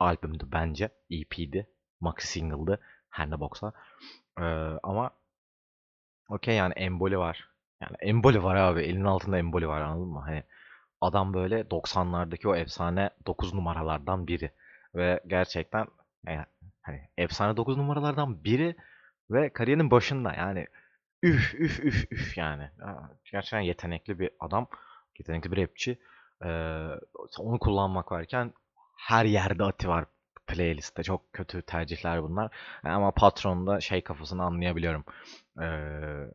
albümdü 0.00 0.44
bence. 0.52 0.88
EP'di. 1.10 1.68
Maxi 2.00 2.26
single'dı. 2.28 2.80
Her 3.10 3.30
ne 3.30 3.40
boksa. 3.40 3.72
Ee, 4.40 4.42
ama 4.82 5.10
okey 6.28 6.56
yani 6.56 6.72
emboli 6.76 7.18
var. 7.18 7.48
Yani 7.80 7.96
emboli 8.00 8.42
var 8.42 8.56
abi. 8.56 8.82
Elinin 8.82 9.04
altında 9.04 9.38
emboli 9.38 9.68
var 9.68 9.80
anladın 9.80 10.08
mı? 10.08 10.20
Hani 10.20 10.42
adam 11.00 11.34
böyle 11.34 11.70
90'lardaki 11.70 12.48
o 12.48 12.56
efsane 12.56 13.10
9 13.26 13.54
numaralardan 13.54 14.26
biri. 14.26 14.50
Ve 14.94 15.20
gerçekten 15.26 15.86
yani, 16.26 16.46
hani 16.82 17.08
efsane 17.18 17.56
9 17.56 17.76
numaralardan 17.76 18.44
biri 18.44 18.76
ve 19.30 19.52
kariyerinin 19.52 19.90
başında 19.90 20.34
yani 20.34 20.66
üf 21.22 21.54
üf 21.54 21.80
üf 21.84 22.12
üf 22.12 22.38
yani. 22.38 22.70
Gerçekten 23.32 23.60
yetenekli 23.60 24.18
bir 24.18 24.30
adam. 24.40 24.66
Yetenekli 25.18 25.52
bir 25.52 25.56
rapçi. 25.56 25.98
Ee, 26.44 26.88
onu 27.38 27.58
kullanmak 27.58 28.12
varken 28.12 28.52
her 28.96 29.24
yerde 29.24 29.64
Ati 29.64 29.88
var 29.88 30.04
playlistte. 30.46 31.02
Çok 31.02 31.32
kötü 31.32 31.62
tercihler 31.62 32.22
bunlar. 32.22 32.56
Ama 32.84 33.10
patronda 33.10 33.80
şey 33.80 34.02
kafasını 34.02 34.42
anlayabiliyorum. 34.44 35.04
Ee, 35.60 35.64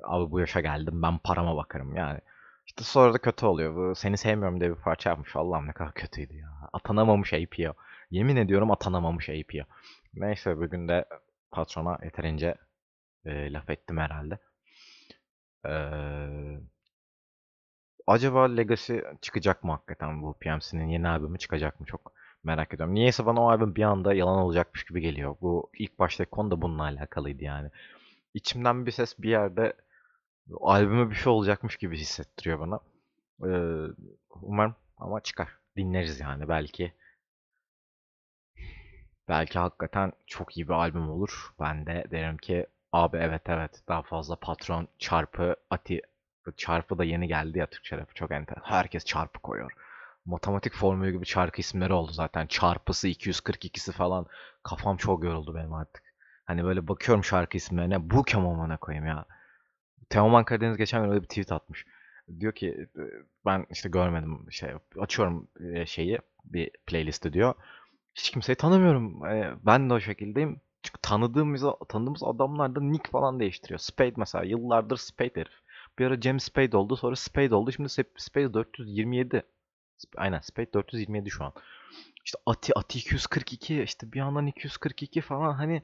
abi 0.03 0.31
bu 0.31 0.39
yaşa 0.39 0.61
geldim 0.61 1.01
ben 1.01 1.17
parama 1.17 1.55
bakarım 1.55 1.95
yani. 1.95 2.19
İşte 2.67 2.83
sonra 2.83 3.13
da 3.13 3.17
kötü 3.17 3.45
oluyor. 3.45 3.75
Bu 3.75 3.95
seni 3.95 4.17
sevmiyorum 4.17 4.59
diye 4.59 4.69
bir 4.69 4.81
parça 4.81 5.09
yapmış. 5.09 5.35
Allah'ım 5.35 5.67
ne 5.67 5.73
kadar 5.73 5.93
kötüydü 5.93 6.33
ya. 6.35 6.49
Atanamamış 6.73 7.33
APO. 7.33 7.73
Yemin 8.11 8.35
ediyorum 8.35 8.71
atanamamış 8.71 9.29
APO. 9.29 9.67
Neyse 10.13 10.57
bugün 10.57 10.87
de 10.87 11.05
patrona 11.51 11.97
yeterince 12.03 12.55
e, 13.25 13.53
laf 13.53 13.69
ettim 13.69 13.97
herhalde. 13.97 14.39
Ee, 15.65 16.59
acaba 18.07 18.43
Legacy 18.45 18.97
çıkacak 19.21 19.63
mı 19.63 19.71
hakikaten 19.71 20.21
bu 20.21 20.33
PMC'nin 20.39 20.87
yeni 20.87 21.07
albümü 21.07 21.37
çıkacak 21.39 21.79
mı 21.79 21.85
çok 21.85 22.13
merak 22.43 22.73
ediyorum. 22.73 22.95
Niyeyse 22.95 23.25
bana 23.25 23.41
o 23.41 23.49
albüm 23.49 23.75
bir 23.75 23.83
anda 23.83 24.13
yalan 24.13 24.37
olacakmış 24.39 24.83
gibi 24.85 25.01
geliyor. 25.01 25.35
Bu 25.41 25.71
ilk 25.79 25.99
baştaki 25.99 26.29
konu 26.31 26.51
da 26.51 26.61
bununla 26.61 26.83
alakalıydı 26.83 27.43
yani. 27.43 27.69
içimden 28.33 28.85
bir 28.85 28.91
ses 28.91 29.19
bir 29.19 29.29
yerde 29.29 29.73
albüme 30.61 31.09
bir 31.09 31.15
şey 31.15 31.33
olacakmış 31.33 31.77
gibi 31.77 31.97
hissettiriyor 31.97 32.59
bana. 32.59 32.79
Ee, 33.47 33.87
umarım 34.41 34.75
ama 34.97 35.21
çıkar. 35.21 35.49
Dinleriz 35.77 36.19
yani 36.19 36.49
belki. 36.49 36.93
Belki 39.27 39.59
hakikaten 39.59 40.13
çok 40.27 40.57
iyi 40.57 40.67
bir 40.67 40.73
albüm 40.73 41.09
olur. 41.09 41.53
Ben 41.59 41.85
de 41.85 42.05
derim 42.11 42.37
ki 42.37 42.67
abi 42.93 43.17
evet 43.17 43.41
evet 43.45 43.81
daha 43.87 44.01
fazla 44.01 44.35
patron 44.35 44.87
çarpı 44.99 45.55
ati 45.69 46.01
çarpı 46.57 46.97
da 46.97 47.03
yeni 47.03 47.27
geldi 47.27 47.59
ya 47.59 47.65
Türkçe 47.65 47.97
rap 47.97 48.15
çok 48.15 48.31
enter. 48.31 48.57
Herkes 48.63 49.05
çarpı 49.05 49.39
koyuyor. 49.39 49.71
Matematik 50.25 50.73
formülü 50.73 51.11
gibi 51.11 51.25
şarkı 51.25 51.61
isimleri 51.61 51.93
oldu 51.93 52.11
zaten. 52.11 52.47
Çarpısı 52.47 53.07
242'si 53.07 53.91
falan. 53.91 54.25
Kafam 54.63 54.97
çok 54.97 55.23
yoruldu 55.23 55.55
benim 55.55 55.73
artık. 55.73 56.03
Hani 56.45 56.63
böyle 56.63 56.87
bakıyorum 56.87 57.23
şarkı 57.23 57.57
isimlerine. 57.57 58.09
Bu 58.09 58.23
kim 58.23 58.39
amına 58.47 58.77
koyayım 58.77 59.07
ya. 59.07 59.25
Teoman 60.09 60.43
Karadeniz 60.43 60.77
geçen 60.77 61.03
gün 61.03 61.09
öyle 61.09 61.21
bir 61.21 61.27
tweet 61.27 61.51
atmış. 61.51 61.85
Diyor 62.39 62.53
ki 62.53 62.87
ben 63.45 63.65
işte 63.69 63.89
görmedim 63.89 64.47
şey 64.51 64.69
açıyorum 64.99 65.47
şeyi 65.85 66.19
bir 66.45 66.71
playlisti 66.87 67.33
diyor. 67.33 67.53
Hiç 68.15 68.31
kimseyi 68.31 68.55
tanımıyorum. 68.55 69.21
Ben 69.65 69.89
de 69.89 69.93
o 69.93 69.99
şekildeyim. 69.99 70.61
Çünkü 70.83 71.01
tanıdığımız, 71.01 71.63
tanıdığımız 71.89 72.23
adamlar 72.23 72.75
da 72.75 72.81
nick 72.81 73.09
falan 73.11 73.39
değiştiriyor. 73.39 73.79
Spade 73.79 74.13
mesela. 74.17 74.45
Yıllardır 74.45 74.97
Spade 74.97 75.31
herif. 75.35 75.53
Bir 75.99 76.05
ara 76.05 76.21
James 76.21 76.43
Spade 76.43 76.77
oldu. 76.77 76.95
Sonra 76.95 77.15
Spade 77.15 77.55
oldu. 77.55 77.71
Şimdi 77.71 77.89
Spade 78.17 78.53
427. 78.53 79.43
Aynen 80.17 80.39
Spade 80.39 80.73
427 80.73 81.29
şu 81.29 81.43
an. 81.43 81.53
İşte 82.25 82.39
Ati, 82.45 82.79
Ati 82.79 82.99
242. 82.99 83.83
işte 83.83 84.11
bir 84.11 84.19
yandan 84.19 84.47
242 84.47 85.21
falan. 85.21 85.53
Hani 85.53 85.83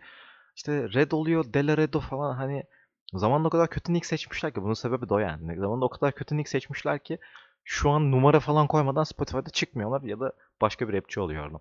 işte 0.56 0.94
Red 0.94 1.12
oluyor. 1.12 1.54
Delaredo 1.54 2.00
falan. 2.00 2.36
Hani 2.36 2.64
zamanında 3.14 3.48
o 3.48 3.52
kadar 3.52 3.70
kötü 3.70 3.94
nick 3.94 4.08
seçmişler 4.08 4.54
ki. 4.54 4.62
Bunun 4.64 4.74
sebebi 4.74 5.10
de 5.10 5.14
o 5.14 5.20
yani. 5.20 5.60
Zamanında 5.60 5.86
o 5.86 5.90
kadar 5.90 6.12
kötü 6.12 6.38
nick 6.38 6.50
seçmişler 6.50 7.00
ki 7.04 7.20
şu 7.64 7.90
an 7.90 8.12
numara 8.12 8.40
falan 8.40 8.68
koymadan 8.68 9.04
Spotify'da 9.04 9.50
çıkmıyorlar 9.50 10.02
ya 10.02 10.20
da 10.20 10.34
başka 10.62 10.88
bir 10.88 10.94
rapçi 10.94 11.20
oluyor. 11.20 11.52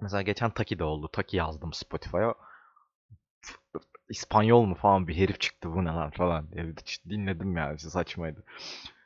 Mesela 0.00 0.22
geçen 0.22 0.50
Taki 0.50 0.78
de 0.78 0.84
oldu. 0.84 1.08
Taki 1.12 1.36
yazdım 1.36 1.72
Spotify'a. 1.72 2.34
İspanyol 4.08 4.62
mu 4.62 4.74
falan 4.74 5.08
bir 5.08 5.16
herif 5.16 5.40
çıktı 5.40 5.72
bu 5.72 5.84
ne 5.84 5.88
lan 5.88 6.10
falan 6.10 6.50
diye 6.50 6.74
dinledim 7.08 7.56
yani 7.56 7.78
saçmaydı. 7.78 8.44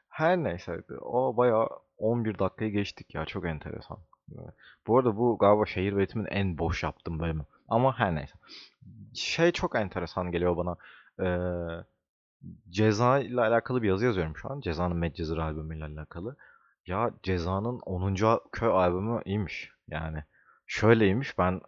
Her 0.08 0.36
neyse 0.36 0.82
o 1.00 1.36
bayağı 1.36 1.68
11 1.98 2.38
dakikayı 2.38 2.70
geçtik 2.70 3.14
ya 3.14 3.24
çok 3.24 3.46
enteresan. 3.46 3.98
Bu 4.86 4.98
arada 4.98 5.16
bu 5.16 5.38
galiba 5.38 5.66
şehir 5.66 5.96
ve 5.96 6.06
en 6.30 6.58
boş 6.58 6.82
yaptığım 6.82 7.18
bölümü. 7.18 7.44
Ama 7.68 7.98
her 7.98 8.14
neyse. 8.14 8.34
Şey 9.14 9.52
çok 9.52 9.76
enteresan 9.76 10.32
geliyor 10.32 10.56
bana. 10.56 10.76
Ee, 11.20 11.84
Ceza 12.70 13.18
ile 13.18 13.40
alakalı 13.40 13.82
bir 13.82 13.88
yazı 13.88 14.04
yazıyorum 14.04 14.36
şu 14.36 14.50
an. 14.50 14.60
Ceza'nın 14.60 14.96
Medcezir 14.96 15.36
albümüyle 15.36 15.84
alakalı. 15.84 16.36
Ya 16.86 17.10
Ceza'nın 17.22 17.80
10. 17.80 18.40
köy 18.52 18.68
albümü 18.68 19.22
iyiymiş. 19.24 19.72
Yani 19.88 20.24
şöyleymiş 20.66 21.38
ben 21.38 21.60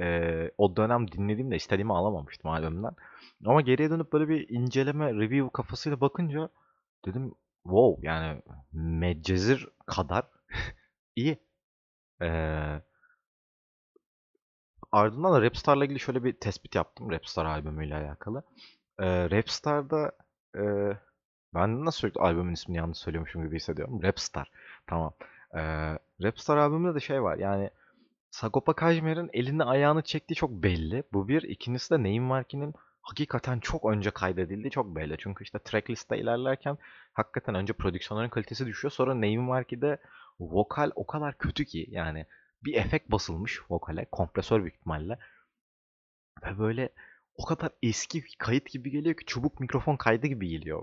e, 0.00 0.50
o 0.58 0.76
dönem 0.76 1.12
dinlediğimde 1.12 1.56
istediğimi 1.56 1.92
alamamıştım 1.92 2.50
albümden. 2.50 2.92
Ama 3.46 3.60
geriye 3.60 3.90
dönüp 3.90 4.12
böyle 4.12 4.28
bir 4.28 4.48
inceleme, 4.48 5.14
review 5.14 5.50
kafasıyla 5.52 6.00
bakınca 6.00 6.48
dedim 7.04 7.34
wow 7.62 8.08
yani 8.08 8.42
Medcezir 8.72 9.68
kadar 9.86 10.24
iyi. 11.16 11.38
Ee, 12.22 12.80
ardından 14.92 15.32
da 15.32 15.42
Rapstar'la 15.42 15.84
ilgili 15.84 16.00
şöyle 16.00 16.24
bir 16.24 16.32
tespit 16.32 16.74
yaptım. 16.74 17.10
Rapstar 17.10 17.44
albümüyle 17.46 17.94
alakalı. 17.94 18.42
Ee, 18.98 19.30
Rapstar'da 19.30 20.12
e, 20.56 20.62
ben 21.54 21.84
nasıl 21.84 21.98
sürekli 21.98 22.20
albümün 22.20 22.52
ismini 22.52 22.78
yanlış 22.78 22.98
söylüyormuşum 22.98 23.42
gibi 23.44 23.56
hissediyorum. 23.56 24.02
Rapstar. 24.02 24.50
Tamam. 24.86 25.12
Ee, 25.54 25.60
Rapstar 26.22 26.56
albümünde 26.56 26.94
de 26.94 27.00
şey 27.00 27.22
var. 27.22 27.38
Yani 27.38 27.70
Sagopa 28.30 28.74
Kajmer'in 28.74 29.30
elini 29.32 29.64
ayağını 29.64 30.02
çektiği 30.02 30.34
çok 30.34 30.50
belli. 30.50 31.04
Bu 31.12 31.28
bir. 31.28 31.42
İkincisi 31.42 31.90
de 31.94 32.02
Neyin 32.02 32.22
Marki'nin 32.22 32.74
hakikaten 33.02 33.60
çok 33.60 33.84
önce 33.84 34.10
kaydedildiği 34.10 34.70
çok 34.70 34.96
belli. 34.96 35.16
Çünkü 35.18 35.44
işte 35.44 35.58
tracklist'te 35.58 36.18
ilerlerken 36.18 36.78
hakikaten 37.12 37.54
önce 37.54 37.72
prodüksiyonların 37.72 38.28
kalitesi 38.28 38.66
düşüyor. 38.66 38.92
Sonra 38.92 39.14
Neyin 39.14 39.42
Marki'de 39.42 39.98
vokal 40.40 40.90
o 40.94 41.06
kadar 41.06 41.38
kötü 41.38 41.64
ki 41.64 41.86
yani 41.90 42.26
bir 42.64 42.74
efekt 42.74 43.10
basılmış 43.10 43.60
vokale. 43.70 44.06
Kompresör 44.12 44.60
büyük 44.60 44.74
ihtimalle. 44.74 45.18
Ve 46.42 46.58
böyle 46.58 46.88
o 47.34 47.44
kadar 47.44 47.70
eski 47.82 48.24
kayıt 48.38 48.70
gibi 48.70 48.90
geliyor 48.90 49.16
ki 49.16 49.24
çubuk 49.26 49.60
mikrofon 49.60 49.96
kaydı 49.96 50.26
gibi 50.26 50.48
geliyor. 50.48 50.82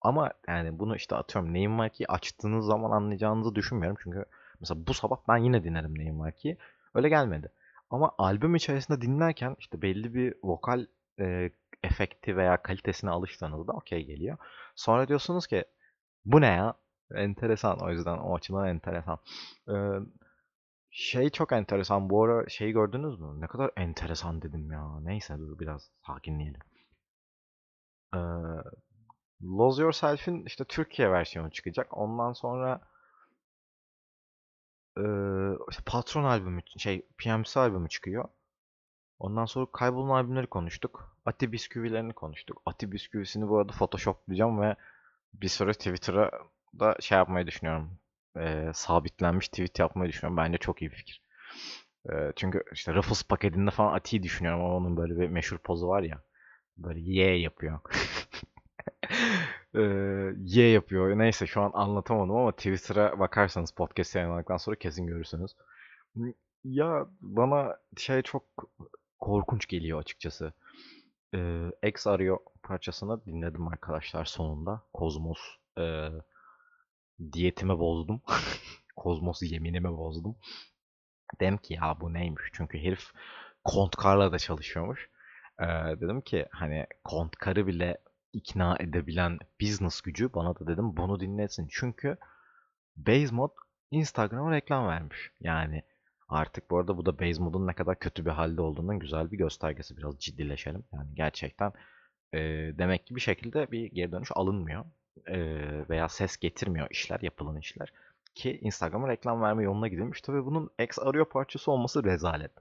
Ama 0.00 0.32
yani 0.48 0.78
bunu 0.78 0.96
işte 0.96 1.16
atıyorum 1.16 1.54
Neyin 1.54 1.70
Marki'yi 1.70 2.06
açtığınız 2.06 2.66
zaman 2.66 2.90
anlayacağınızı 2.90 3.54
düşünmüyorum. 3.54 3.98
Çünkü 4.02 4.24
Mesela 4.62 4.86
bu 4.86 4.94
sabah 4.94 5.16
ben 5.28 5.36
yine 5.36 5.64
dinledim 5.64 5.98
neyim 5.98 6.20
var 6.20 6.32
ki. 6.32 6.56
Öyle 6.94 7.08
gelmedi. 7.08 7.52
Ama 7.90 8.12
albüm 8.18 8.54
içerisinde 8.54 9.00
dinlerken 9.00 9.56
işte 9.58 9.82
belli 9.82 10.14
bir 10.14 10.34
vokal 10.42 10.86
e, 11.20 11.50
efekti 11.82 12.36
veya 12.36 12.62
kalitesine 12.62 13.10
alıştığınızda 13.10 13.72
okey 13.72 14.04
geliyor. 14.04 14.36
Sonra 14.76 15.08
diyorsunuz 15.08 15.46
ki 15.46 15.64
bu 16.24 16.40
ne 16.40 16.46
ya? 16.46 16.74
Enteresan 17.14 17.78
o 17.80 17.90
yüzden 17.90 18.18
o 18.18 18.36
açıdan 18.36 18.68
enteresan. 18.68 19.18
Ee, 19.68 19.72
şey 20.90 21.30
çok 21.30 21.52
enteresan 21.52 22.10
bu 22.10 22.24
ara 22.24 22.48
şeyi 22.48 22.72
gördünüz 22.72 23.20
mü? 23.20 23.40
Ne 23.40 23.46
kadar 23.46 23.70
enteresan 23.76 24.42
dedim 24.42 24.72
ya. 24.72 25.00
Neyse 25.00 25.38
dur 25.38 25.58
biraz 25.58 25.90
sakinleyelim. 26.06 26.60
Ee, 28.14 28.18
Lose 29.42 29.82
Yourself'in 29.82 30.44
işte 30.44 30.64
Türkiye 30.64 31.10
versiyonu 31.10 31.50
çıkacak. 31.50 31.98
Ondan 31.98 32.32
sonra 32.32 32.80
İşte 35.70 35.82
Patron 35.86 36.24
albümü, 36.24 36.60
şey 36.78 37.06
PMC 37.18 37.60
albümü 37.60 37.88
çıkıyor. 37.88 38.24
Ondan 39.18 39.44
sonra 39.46 39.66
kaybolan 39.72 40.10
albümleri 40.16 40.46
konuştuk. 40.46 41.16
Ati 41.26 41.52
bisküvilerini 41.52 42.12
konuştuk. 42.12 42.62
Ati 42.66 42.92
bisküvisini 42.92 43.48
bu 43.48 43.58
arada 43.58 43.72
photoshoplayacağım 43.72 44.60
ve 44.60 44.76
bir 45.34 45.48
süre 45.48 45.72
Twitter'a 45.72 46.30
da 46.80 46.96
şey 47.00 47.18
yapmayı 47.18 47.46
düşünüyorum. 47.46 47.98
Eee, 48.36 48.72
sabitlenmiş 48.74 49.48
tweet 49.48 49.78
yapmayı 49.78 50.12
düşünüyorum. 50.12 50.36
Bence 50.36 50.58
çok 50.58 50.82
iyi 50.82 50.90
bir 50.90 50.96
fikir. 50.96 51.22
Eee, 52.10 52.32
çünkü 52.36 52.64
işte 52.72 52.94
Ruffles 52.94 53.22
paketinde 53.24 53.70
falan 53.70 53.94
Ati'yi 53.94 54.22
düşünüyorum 54.22 54.60
ama 54.64 54.76
onun 54.76 54.96
böyle 54.96 55.20
bir 55.20 55.28
meşhur 55.28 55.58
pozu 55.58 55.88
var 55.88 56.02
ya. 56.02 56.22
Böyle 56.78 57.00
ye 57.00 57.40
yapıyor. 57.40 57.80
Y 59.74 60.70
yapıyor. 60.70 61.18
Neyse 61.18 61.46
şu 61.46 61.60
an 61.60 61.70
anlatamadım 61.74 62.36
ama 62.36 62.52
Twitter'a 62.52 63.18
bakarsanız 63.18 63.70
podcast 63.70 64.14
yayınlandıktan 64.14 64.56
sonra 64.56 64.76
kesin 64.76 65.06
görürsünüz. 65.06 65.56
Ya 66.64 67.06
bana 67.20 67.76
şey 67.96 68.22
çok 68.22 68.44
korkunç 69.18 69.66
geliyor 69.66 70.00
açıkçası. 70.00 70.52
Ee, 71.34 71.72
X 71.82 72.06
arıyor 72.06 72.38
parçasını 72.62 73.24
dinledim 73.24 73.68
arkadaşlar 73.68 74.24
sonunda. 74.24 74.82
Kozmos 74.92 75.38
e, 75.78 76.08
diyetimi 77.32 77.78
bozdum. 77.78 78.22
Kozmos 78.96 79.42
yeminimi 79.42 79.96
bozdum. 79.96 80.36
Dedim 81.40 81.56
ki 81.56 81.74
ya 81.74 81.96
bu 82.00 82.12
neymiş? 82.12 82.42
Çünkü 82.52 82.78
herif 82.78 83.12
Kontkar'la 83.64 84.32
da 84.32 84.38
çalışıyormuş. 84.38 85.10
Ee, 85.60 85.64
dedim 86.00 86.20
ki 86.20 86.46
hani 86.50 86.86
Kontkar'ı 87.04 87.66
bile 87.66 87.98
ikna 88.32 88.76
edebilen 88.80 89.38
business 89.60 90.00
gücü 90.00 90.34
bana 90.34 90.54
da 90.56 90.66
dedim 90.66 90.96
bunu 90.96 91.20
dinlesin. 91.20 91.68
Çünkü 91.70 92.16
Bazemod 92.96 93.50
Instagram'a 93.90 94.52
reklam 94.52 94.86
vermiş. 94.86 95.30
Yani 95.40 95.82
artık 96.28 96.70
bu 96.70 96.78
arada 96.78 96.96
bu 96.96 97.06
da 97.06 97.18
Bazemod'un 97.18 97.66
ne 97.66 97.72
kadar 97.72 97.98
kötü 97.98 98.26
bir 98.26 98.30
halde 98.30 98.60
olduğunun 98.60 98.98
güzel 98.98 99.30
bir 99.30 99.38
göstergesi. 99.38 99.96
Biraz 99.96 100.18
ciddileşelim. 100.18 100.84
Yani 100.92 101.14
gerçekten 101.14 101.72
e, 102.34 102.38
demek 102.78 103.06
ki 103.06 103.16
bir 103.16 103.20
şekilde 103.20 103.70
bir 103.70 103.90
geri 103.92 104.12
dönüş 104.12 104.30
alınmıyor. 104.34 104.84
E, 105.26 105.38
veya 105.88 106.08
ses 106.08 106.36
getirmiyor 106.36 106.86
işler, 106.90 107.20
yapılan 107.22 107.56
işler. 107.56 107.92
Ki 108.34 108.58
Instagram'a 108.62 109.08
reklam 109.08 109.42
verme 109.42 109.62
yoluna 109.62 109.88
gidilmiş. 109.88 110.20
Tabii 110.20 110.44
bunun 110.44 110.70
X 110.78 110.98
arıyor 110.98 111.24
parçası 111.24 111.70
olması 111.70 112.04
rezalet. 112.04 112.52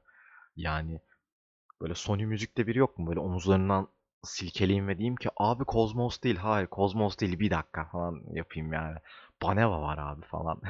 Yani 0.56 1.02
böyle 1.82 1.96
Sony 1.96 2.26
Müzik'te 2.26 2.68
biri 2.68 2.78
yok 2.80 3.00
mu? 3.00 3.08
Böyle 3.08 3.20
omuzlarından 3.20 3.88
silkeleyeyim 4.24 4.88
ve 4.88 4.98
diyeyim 4.98 5.16
ki 5.16 5.30
abi 5.38 5.66
Kozmos 5.66 6.22
değil 6.22 6.38
hayır 6.38 6.68
Kozmos 6.68 7.20
değil 7.20 7.40
bir 7.40 7.52
dakika 7.52 7.86
falan 7.86 8.24
yapayım 8.34 8.74
yani. 8.74 8.98
Baneva 9.44 9.82
var 9.82 9.98
abi 9.98 10.26
falan. 10.26 10.62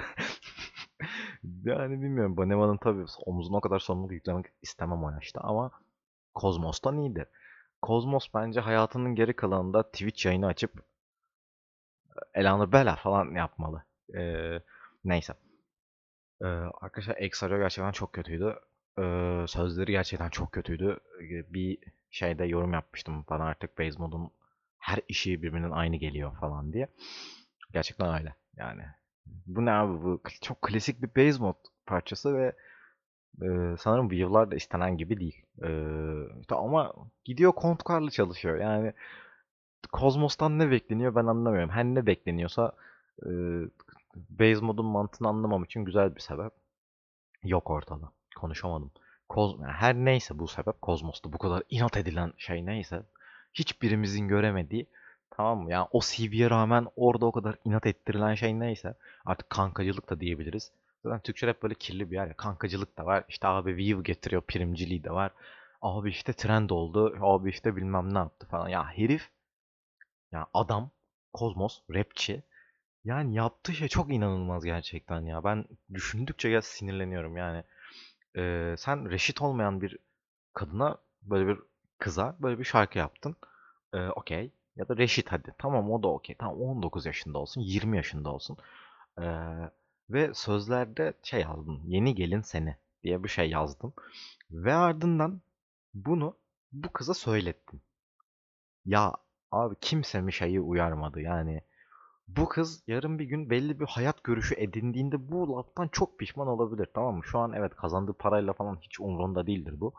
yani 1.63 2.01
bilmiyorum 2.01 2.37
Baneva'nın 2.37 2.77
tabii 2.77 3.05
omuzuna 3.25 3.57
o 3.57 3.61
kadar 3.61 3.79
sorumluluk 3.79 4.11
yüklemek 4.11 4.45
istemem 4.61 5.03
o 5.03 5.11
yaşta 5.11 5.41
ama 5.41 5.71
Kozmos'tan 6.33 6.97
iyidir. 6.97 7.27
Kozmos 7.81 8.27
bence 8.33 8.59
hayatının 8.59 9.15
geri 9.15 9.35
kalanında 9.35 9.83
Twitch 9.83 10.25
yayını 10.25 10.45
açıp 10.45 10.71
Elanur 12.33 12.71
Bela 12.71 12.95
falan 12.95 13.35
yapmalı. 13.35 13.83
Ee, 14.15 14.59
neyse. 15.03 15.33
Ee, 16.41 16.45
arkadaşlar 16.81 17.15
Exario 17.17 17.57
gerçekten 17.57 17.91
çok 17.91 18.13
kötüydü. 18.13 18.59
Ee, 18.99 19.45
sözleri 19.47 19.91
gerçekten 19.91 20.29
çok 20.29 20.51
kötüydü. 20.51 20.99
Bir 21.49 21.77
şeyde 22.11 22.45
yorum 22.45 22.73
yapmıştım. 22.73 23.25
Bana 23.29 23.43
artık 23.43 23.79
base 23.79 23.99
modun 23.99 24.31
her 24.79 24.99
işi 25.07 25.41
birbirinin 25.43 25.71
aynı 25.71 25.95
geliyor 25.95 26.37
falan 26.39 26.73
diye. 26.73 26.87
Gerçekten 27.73 28.19
öyle 28.19 28.35
yani. 28.57 28.83
Bu 29.25 29.65
ne 29.65 29.71
abi 29.71 30.03
bu 30.03 30.21
çok 30.41 30.61
klasik 30.61 31.01
bir 31.01 31.15
base 31.15 31.43
mod 31.43 31.55
parçası 31.85 32.37
ve 32.37 32.55
e, 33.41 33.77
sanırım 33.79 34.11
View'lar 34.11 34.51
da 34.51 34.55
istenen 34.55 34.97
gibi 34.97 35.19
değil. 35.19 35.45
E, 35.63 35.69
ama 36.55 36.93
gidiyor 37.25 37.51
kontkarlı 37.51 38.11
çalışıyor. 38.11 38.57
Yani 38.57 38.93
Kozmos'tan 39.91 40.59
ne 40.59 40.71
bekleniyor 40.71 41.15
ben 41.15 41.25
anlamıyorum. 41.25 41.69
Her 41.69 41.85
ne 41.85 42.05
bekleniyorsa 42.05 42.71
e, 43.25 43.29
base 44.15 44.61
modun 44.61 44.85
mantığını 44.85 45.27
anlamam 45.27 45.63
için 45.63 45.85
güzel 45.85 46.15
bir 46.15 46.21
sebep. 46.21 46.51
Yok 47.43 47.69
ortada. 47.69 48.11
Konuşamadım. 48.35 48.91
Koz, 49.31 49.59
yani 49.61 49.71
her 49.71 49.95
neyse 49.95 50.39
bu 50.39 50.47
sebep 50.47 50.81
Kozmos'ta 50.81 51.33
bu 51.33 51.37
kadar 51.37 51.63
inat 51.69 51.97
edilen 51.97 52.33
şey 52.37 52.65
neyse 52.65 53.03
hiçbirimizin 53.53 54.27
göremediği 54.27 54.85
tamam 55.29 55.59
mı? 55.63 55.71
Yani 55.71 55.87
o 55.91 55.99
CV'ye 56.01 56.49
rağmen 56.49 56.87
orada 56.95 57.25
o 57.25 57.31
kadar 57.31 57.55
inat 57.65 57.85
ettirilen 57.85 58.35
şey 58.35 58.59
neyse 58.59 58.95
artık 59.25 59.49
kankacılık 59.49 60.09
da 60.09 60.19
diyebiliriz. 60.19 60.71
Zaten 61.03 61.19
Türkçe 61.19 61.47
hep 61.47 61.63
böyle 61.63 61.73
kirli 61.73 62.11
bir 62.11 62.15
yer 62.15 62.27
ya. 62.27 62.33
Kankacılık 62.33 62.97
da 62.97 63.05
var. 63.05 63.23
İşte 63.29 63.47
abi 63.47 63.77
View 63.77 64.03
getiriyor 64.03 64.41
primciliği 64.41 65.03
de 65.03 65.11
var. 65.11 65.31
Abi 65.81 66.09
işte 66.09 66.33
trend 66.33 66.69
oldu. 66.69 67.17
Abi 67.21 67.49
işte 67.49 67.75
bilmem 67.75 68.13
ne 68.13 68.17
yaptı 68.17 68.47
falan. 68.47 68.67
Ya 68.67 68.85
herif 68.97 69.29
ya 70.31 70.47
adam 70.53 70.89
Kozmos 71.33 71.81
rapçi 71.93 72.43
yani 73.05 73.35
yaptığı 73.35 73.73
şey 73.73 73.87
çok 73.87 74.13
inanılmaz 74.13 74.63
gerçekten 74.65 75.21
ya. 75.21 75.43
Ben 75.43 75.65
düşündükçe 75.93 76.49
ya 76.49 76.61
sinirleniyorum 76.61 77.37
yani. 77.37 77.63
Ee, 78.37 78.75
sen 78.77 79.09
reşit 79.11 79.41
olmayan 79.41 79.81
bir 79.81 79.97
kadına 80.53 80.97
böyle 81.23 81.47
bir 81.47 81.59
kıza 81.99 82.37
böyle 82.39 82.59
bir 82.59 82.63
şarkı 82.65 82.97
yaptın. 82.99 83.35
Ee, 83.93 84.07
okey. 84.09 84.51
Ya 84.75 84.89
da 84.89 84.97
reşit 84.97 85.31
hadi. 85.31 85.55
Tamam 85.57 85.91
o 85.91 86.03
da 86.03 86.07
okey. 86.07 86.35
Tamam 86.39 86.61
19 86.61 87.05
yaşında 87.05 87.37
olsun, 87.39 87.61
20 87.61 87.97
yaşında 87.97 88.31
olsun. 88.33 88.57
Ee, 89.21 89.23
ve 90.09 90.33
sözlerde 90.33 91.13
şey 91.23 91.41
yazdım. 91.41 91.81
Yeni 91.85 92.15
gelin 92.15 92.41
seni 92.41 92.77
diye 93.03 93.23
bir 93.23 93.29
şey 93.29 93.49
yazdım. 93.49 93.93
Ve 94.51 94.73
ardından 94.73 95.41
bunu 95.93 96.37
bu 96.71 96.93
kıza 96.93 97.13
söylettim. 97.13 97.81
Ya 98.85 99.13
abi 99.51 99.75
kimse 99.81 100.21
mi 100.21 100.33
şeyi 100.33 100.59
uyarmadı 100.61 101.21
yani. 101.21 101.61
Bu 102.37 102.49
kız 102.49 102.83
yarın 102.87 103.19
bir 103.19 103.25
gün 103.25 103.49
belli 103.49 103.79
bir 103.79 103.85
hayat 103.85 104.23
görüşü 104.23 104.55
edindiğinde 104.57 105.31
bu 105.31 105.49
laftan 105.49 105.87
çok 105.87 106.19
pişman 106.19 106.47
olabilir 106.47 106.87
tamam 106.93 107.15
mı? 107.15 107.23
Şu 107.25 107.39
an 107.39 107.53
evet 107.53 107.75
kazandığı 107.75 108.13
parayla 108.13 108.53
falan 108.53 108.77
hiç 108.81 108.99
umurunda 108.99 109.47
değildir 109.47 109.73
bu. 109.79 109.93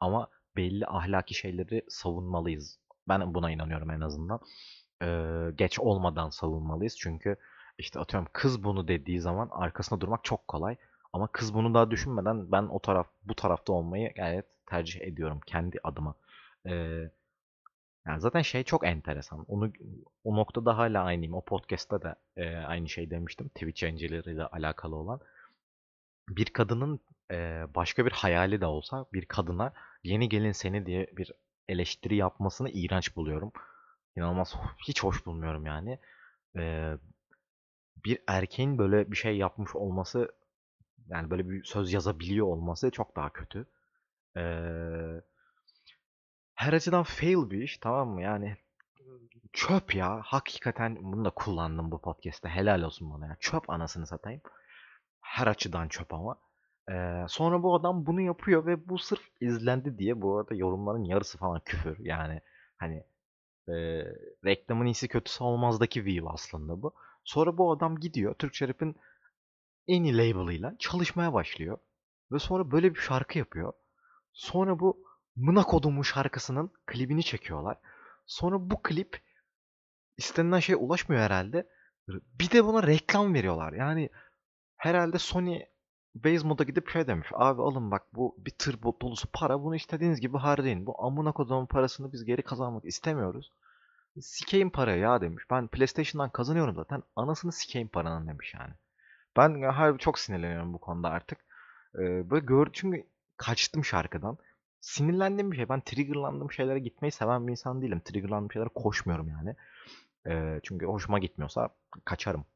Ama 0.00 0.28
belli 0.56 0.86
ahlaki 0.86 1.34
şeyleri 1.34 1.82
savunmalıyız. 1.88 2.78
Ben 3.08 3.34
buna 3.34 3.50
inanıyorum 3.50 3.90
en 3.90 4.00
azından. 4.00 4.40
Ee, 5.02 5.50
geç 5.56 5.78
olmadan 5.78 6.30
savunmalıyız 6.30 6.96
çünkü 6.98 7.36
işte 7.78 8.00
atıyorum 8.00 8.28
kız 8.32 8.64
bunu 8.64 8.88
dediği 8.88 9.20
zaman 9.20 9.48
arkasında 9.52 10.00
durmak 10.00 10.24
çok 10.24 10.48
kolay. 10.48 10.76
Ama 11.12 11.26
kız 11.26 11.54
bunu 11.54 11.74
daha 11.74 11.90
düşünmeden 11.90 12.52
ben 12.52 12.62
o 12.62 12.78
taraf 12.78 13.06
bu 13.24 13.34
tarafta 13.34 13.72
olmayı 13.72 14.14
gayet 14.14 14.46
tercih 14.66 15.00
ediyorum 15.00 15.40
kendi 15.46 15.78
adıma. 15.84 16.14
Ee, 16.66 17.10
yani 18.06 18.20
zaten 18.20 18.42
şey 18.42 18.64
çok 18.64 18.86
enteresan. 18.86 19.44
Onu 19.48 19.72
o 20.24 20.36
noktada 20.36 20.78
hala 20.78 21.04
aynıyım. 21.04 21.34
O 21.34 21.44
podcast'ta 21.44 22.02
da 22.02 22.16
e, 22.36 22.56
aynı 22.56 22.88
şey 22.88 23.10
demiştim. 23.10 23.48
Twitch 23.48 23.82
yayıncılığıyla 23.82 24.48
alakalı 24.52 24.96
olan. 24.96 25.20
Bir 26.28 26.46
kadının 26.46 27.00
e, 27.30 27.66
başka 27.74 28.06
bir 28.06 28.10
hayali 28.12 28.60
de 28.60 28.66
olsa 28.66 29.06
bir 29.12 29.24
kadına 29.26 29.72
yeni 30.04 30.28
gelin 30.28 30.52
seni 30.52 30.86
diye 30.86 31.06
bir 31.16 31.32
eleştiri 31.68 32.16
yapmasını 32.16 32.70
iğrenç 32.70 33.16
buluyorum. 33.16 33.52
İnanılmaz 34.16 34.54
hiç 34.88 35.02
hoş 35.02 35.26
bulmuyorum 35.26 35.66
yani. 35.66 35.98
E, 36.56 36.94
bir 38.04 38.18
erkeğin 38.26 38.78
böyle 38.78 39.10
bir 39.10 39.16
şey 39.16 39.36
yapmış 39.36 39.76
olması 39.76 40.32
yani 41.08 41.30
böyle 41.30 41.50
bir 41.50 41.64
söz 41.64 41.92
yazabiliyor 41.92 42.46
olması 42.46 42.90
çok 42.90 43.16
daha 43.16 43.30
kötü. 43.32 43.66
Eee 44.36 45.22
her 46.54 46.72
açıdan 46.72 47.02
fail 47.02 47.50
bir 47.50 47.62
iş 47.62 47.78
tamam 47.78 48.08
mı? 48.08 48.22
Yani 48.22 48.56
çöp 49.52 49.94
ya. 49.94 50.20
Hakikaten 50.24 50.98
bunu 51.00 51.24
da 51.24 51.30
kullandım 51.30 51.90
bu 51.90 52.00
podcast'te. 52.00 52.48
Helal 52.48 52.82
olsun 52.82 53.10
bana 53.10 53.26
ya. 53.26 53.36
Çöp 53.40 53.70
anasını 53.70 54.06
satayım. 54.06 54.40
Her 55.20 55.46
açıdan 55.46 55.88
çöp 55.88 56.14
ama. 56.14 56.38
Ee, 56.90 57.24
sonra 57.28 57.62
bu 57.62 57.74
adam 57.74 58.06
bunu 58.06 58.20
yapıyor 58.20 58.66
ve 58.66 58.88
bu 58.88 58.98
sırf 58.98 59.22
izlendi 59.40 59.98
diye 59.98 60.22
bu 60.22 60.38
arada 60.38 60.54
yorumların 60.54 61.04
yarısı 61.04 61.38
falan 61.38 61.60
küfür. 61.64 61.98
Yani 61.98 62.40
hani 62.76 63.04
e, 63.68 63.74
reklamın 64.44 64.86
iyisi 64.86 65.08
kötüsü 65.08 65.44
olmazdaki 65.44 66.04
view 66.04 66.28
aslında 66.28 66.82
bu. 66.82 66.94
Sonra 67.24 67.58
bu 67.58 67.72
adam 67.72 67.96
gidiyor 68.00 68.34
Türkçe 68.34 68.68
Rap'in 68.68 68.96
en 69.88 70.04
iyi 70.04 70.16
label'ıyla 70.18 70.76
çalışmaya 70.78 71.32
başlıyor. 71.32 71.78
Ve 72.32 72.38
sonra 72.38 72.70
böyle 72.70 72.94
bir 72.94 73.00
şarkı 73.00 73.38
yapıyor. 73.38 73.72
Sonra 74.32 74.80
bu 74.80 75.04
Mına 75.36 75.62
kodumu 75.62 76.04
şarkısının 76.04 76.70
klibini 76.86 77.24
çekiyorlar. 77.24 77.78
Sonra 78.26 78.70
bu 78.70 78.82
klip 78.82 79.22
istenilen 80.16 80.60
şeye 80.60 80.76
ulaşmıyor 80.76 81.22
herhalde. 81.22 81.68
Bir 82.08 82.50
de 82.50 82.64
buna 82.64 82.86
reklam 82.86 83.34
veriyorlar. 83.34 83.72
Yani 83.72 84.10
herhalde 84.76 85.18
Sony 85.18 85.62
base 86.14 86.46
moda 86.46 86.64
gidip 86.64 86.90
şey 86.90 87.06
demiş. 87.06 87.28
Abi 87.32 87.62
alın 87.62 87.90
bak 87.90 88.02
bu 88.12 88.36
bir 88.38 88.50
tır 88.50 88.82
dolusu 88.82 89.28
para. 89.32 89.62
Bunu 89.62 89.76
istediğiniz 89.76 90.20
gibi 90.20 90.38
harcayın. 90.38 90.86
Bu 90.86 91.04
amına 91.04 91.32
kodumun 91.32 91.66
parasını 91.66 92.12
biz 92.12 92.24
geri 92.24 92.42
kazanmak 92.42 92.84
istemiyoruz. 92.84 93.50
Sikeyim 94.20 94.70
parayı 94.70 95.00
ya 95.00 95.20
demiş. 95.20 95.44
Ben 95.50 95.68
PlayStation'dan 95.68 96.30
kazanıyorum 96.30 96.74
zaten. 96.74 97.02
Anasını 97.16 97.52
sikeyim 97.52 97.88
paranın 97.88 98.28
demiş 98.28 98.54
yani. 98.54 98.74
Ben 99.36 99.62
harbi 99.62 99.98
çok 99.98 100.18
sinirleniyorum 100.18 100.72
bu 100.72 100.78
konuda 100.78 101.08
artık. 101.08 101.38
Ee, 101.94 102.30
böyle 102.30 102.46
gör 102.46 102.66
çünkü 102.72 103.06
kaçtım 103.36 103.84
şarkıdan 103.84 104.38
sinirlendiğim 104.84 105.52
bir 105.52 105.56
şey. 105.56 105.68
Ben 105.68 105.80
triggerlandığım 105.80 106.52
şeylere 106.52 106.78
gitmeyi 106.78 107.12
seven 107.12 107.46
bir 107.46 107.50
insan 107.50 107.82
değilim. 107.82 108.00
Triggerlandığım 108.04 108.52
şeylere 108.52 108.68
koşmuyorum 108.74 109.28
yani. 109.28 109.56
E, 110.26 110.60
çünkü 110.62 110.86
hoşuma 110.86 111.18
gitmiyorsa 111.18 111.68
kaçarım. 112.04 112.46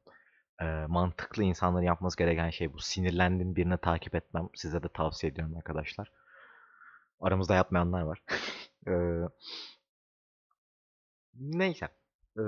E, 0.61 0.65
mantıklı 0.65 1.43
insanların 1.43 1.85
yapması 1.85 2.17
gereken 2.17 2.49
şey 2.49 2.73
bu. 2.73 2.79
Sinirlendiğim 2.79 3.55
birini 3.55 3.77
takip 3.77 4.15
etmem. 4.15 4.49
Size 4.55 4.83
de 4.83 4.87
tavsiye 4.89 5.31
ediyorum 5.31 5.57
arkadaşlar. 5.57 6.11
Aramızda 7.21 7.55
yapmayanlar 7.55 8.01
var. 8.01 8.23
e, 8.87 8.93
neyse. 11.33 11.85
E, 12.37 12.43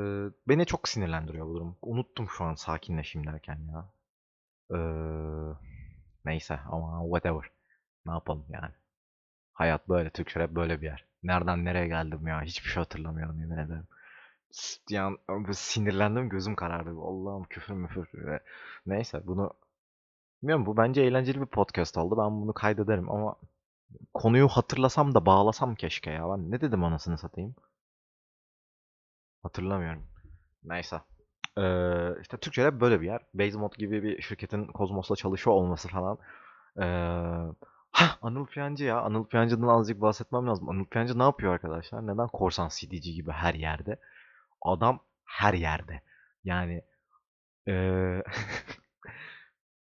beni 0.47 0.65
çok 0.65 0.87
sinirlendiriyor 0.87 1.45
bu 1.47 1.53
durum. 1.55 1.77
Unuttum 1.81 2.29
şu 2.29 2.43
an 2.43 2.55
sakinleşeyim 2.55 3.27
derken 3.27 3.59
ya. 3.73 3.89
E, 4.71 4.79
neyse 6.25 6.59
ama 6.71 7.03
whatever. 7.03 7.51
Ne 8.05 8.11
yapalım 8.11 8.45
yani. 8.49 8.80
Hayat 9.53 9.89
böyle. 9.89 10.09
Türkçe 10.09 10.39
rap 10.39 10.51
böyle 10.51 10.81
bir 10.81 10.85
yer. 10.85 11.05
Nereden 11.23 11.65
nereye 11.65 11.87
geldim 11.87 12.27
ya? 12.27 12.41
Hiçbir 12.41 12.69
şey 12.69 12.83
hatırlamıyorum 12.83 13.39
yemin 13.39 13.57
ederim. 13.57 13.87
Yani 14.89 15.17
sinirlendim 15.53 16.29
gözüm 16.29 16.55
karardı. 16.55 16.89
Allah'ım 16.89 17.43
küfür 17.43 17.73
müfür. 17.73 18.07
Neyse 18.85 19.27
bunu 19.27 19.53
bilmiyorum 20.41 20.65
bu 20.65 20.77
bence 20.77 21.01
eğlenceli 21.01 21.41
bir 21.41 21.45
podcast 21.45 21.97
oldu. 21.97 22.17
Ben 22.17 22.41
bunu 22.41 22.53
kaydederim 22.53 23.11
ama 23.11 23.35
konuyu 24.13 24.47
hatırlasam 24.47 25.15
da 25.15 25.25
bağlasam 25.25 25.75
keşke 25.75 26.11
ya. 26.11 26.29
Ben 26.29 26.51
ne 26.51 26.61
dedim 26.61 26.83
anasını 26.83 27.17
satayım? 27.17 27.55
Hatırlamıyorum. 29.43 30.03
Neyse. 30.63 31.01
Ee, 31.57 32.21
işte 32.21 32.37
Türkçe 32.37 32.65
rap 32.65 32.81
böyle 32.81 33.01
bir 33.01 33.05
yer. 33.05 33.21
Bazemod 33.33 33.73
gibi 33.75 34.03
bir 34.03 34.21
şirketin 34.21 34.67
Kozmos'la 34.67 35.15
çalışıyor 35.15 35.55
olması 35.55 35.87
falan. 35.87 36.17
Ee, 36.77 36.85
Hah, 37.91 38.17
Anıl 38.21 38.45
Piyancı 38.45 38.86
ya. 38.86 39.01
Anıl 39.01 39.25
Piyancı'dan 39.27 39.67
azıcık 39.67 40.01
bahsetmem 40.01 40.47
lazım. 40.47 40.69
Anıl 40.69 40.86
Piyancı 40.86 41.19
ne 41.19 41.23
yapıyor 41.23 41.54
arkadaşlar? 41.54 42.08
Neden 42.08 42.27
korsan 42.27 42.69
CD'ci 42.69 43.13
gibi 43.13 43.32
her 43.32 43.54
yerde? 43.54 43.99
Adam 44.62 44.99
her 45.25 45.54
yerde. 45.54 46.01
Yani 46.43 46.82
ee, 47.67 48.23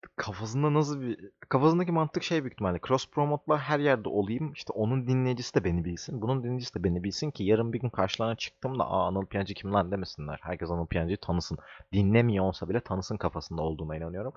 kafasında 0.17 0.75
nasıl 0.75 1.01
bir 1.01 1.31
kafasındaki 1.49 1.93
mantık 1.93 2.23
şey 2.23 2.43
büyük 2.43 2.53
ihtimalle 2.53 2.79
cross 2.89 3.11
promote'lar 3.11 3.61
her 3.61 3.79
yerde 3.79 4.09
olayım. 4.09 4.53
İşte 4.53 4.73
onun 4.73 5.07
dinleyicisi 5.07 5.55
de 5.55 5.65
beni 5.65 5.85
bilsin. 5.85 6.23
Bunun 6.23 6.45
dinleyicisi 6.45 6.75
de 6.75 6.85
beni 6.85 7.05
bilsin 7.05 7.31
ki 7.31 7.45
yarın 7.45 7.73
bir 7.73 7.81
gün 7.81 7.91
karşılarına 7.91 8.37
çıktım 8.37 8.79
da 8.79 8.85
Aa, 8.85 9.07
Anıl 9.09 9.27
Piyancı 9.27 9.55
kim 9.55 9.73
lan 9.75 9.93
demesinler. 9.93 10.41
Herkes 10.43 10.71
Anıl 10.71 10.87
Piyancı'yı 10.87 11.19
tanısın. 11.21 11.59
Dinlemiyor 11.93 12.45
olsa 12.45 12.69
bile 12.69 12.81
tanısın 12.81 13.17
kafasında 13.17 13.63
olduğuna 13.63 13.97
inanıyorum. 13.97 14.33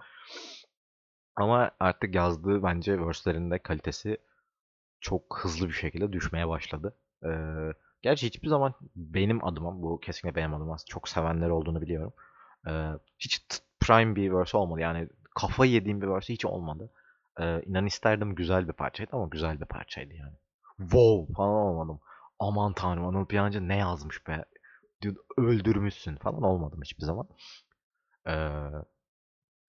Ama 1.35 1.71
artık 1.79 2.15
yazdığı 2.15 2.63
bence 2.63 2.99
verse'lerinde 3.07 3.59
kalitesi 3.59 4.17
çok 5.01 5.39
hızlı 5.43 5.67
bir 5.67 5.73
şekilde 5.73 6.13
düşmeye 6.13 6.47
başladı. 6.47 6.95
Ee, 7.25 7.29
gerçi 8.01 8.27
hiçbir 8.27 8.47
zaman 8.47 8.73
benim 8.95 9.45
adıma, 9.45 9.81
bu 9.81 9.99
kesinlikle 9.99 10.35
benim 10.41 10.53
adıma 10.53 10.77
çok 10.87 11.09
sevenler 11.09 11.49
olduğunu 11.49 11.81
biliyorum. 11.81 12.13
Ee, 12.67 12.91
hiç 13.19 13.41
prime 13.79 14.15
bir 14.15 14.31
verse 14.33 14.57
olmadı. 14.57 14.81
Yani 14.81 15.09
kafa 15.35 15.65
yediğim 15.65 16.01
bir 16.01 16.07
verse 16.07 16.33
hiç 16.33 16.45
olmadı. 16.45 16.91
Ee, 17.39 17.61
inan 17.61 17.85
isterdim 17.85 18.35
güzel 18.35 18.67
bir 18.67 18.73
parçaydı 18.73 19.11
ama 19.13 19.27
güzel 19.27 19.59
bir 19.61 19.65
parçaydı 19.65 20.13
yani. 20.13 20.33
Wow 20.77 21.33
falan 21.33 21.55
olmadım. 21.55 21.99
aman 22.39 22.73
tanrım 22.73 23.05
Anıl 23.05 23.25
Piyancı 23.25 23.67
ne 23.67 23.77
yazmış 23.77 24.27
be 24.27 24.45
öldürmüşsün 25.37 26.15
falan 26.15 26.43
olmadım 26.43 26.81
hiçbir 26.83 27.05
zaman. 27.05 27.27
Ee, 28.27 28.31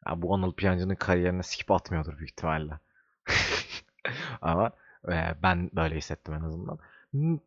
ya 0.09 0.23
bu 0.23 0.35
Anıl 0.35 0.53
Piyancı'nın 0.55 0.95
kariyerine 0.95 1.43
skip 1.43 1.71
atmıyordur 1.71 2.19
büyük 2.19 2.31
ihtimalle. 2.31 2.73
Ama 4.43 4.71
e, 5.09 5.35
ben 5.43 5.71
böyle 5.77 5.97
hissettim 5.97 6.35
en 6.35 6.41
azından. 6.43 6.79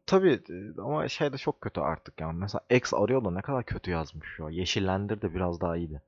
Tabii 0.06 0.34
e, 0.50 0.82
ama 0.82 1.08
şey 1.08 1.34
de 1.34 1.38
çok 1.38 1.62
kötü 1.62 1.82
artık 1.82 2.22
yani. 2.22 2.40
Mesela 2.40 2.62
X 2.70 2.94
arıyor 2.94 3.26
da 3.26 3.32
ne 3.32 3.42
kadar 3.42 3.64
kötü 3.66 3.92
yazmış 3.92 4.28
şu. 4.38 4.50
Yeşillendir 4.50 5.22
de 5.22 5.34
biraz 5.36 5.62
daha 5.62 5.78
iyiydi. 5.78 6.02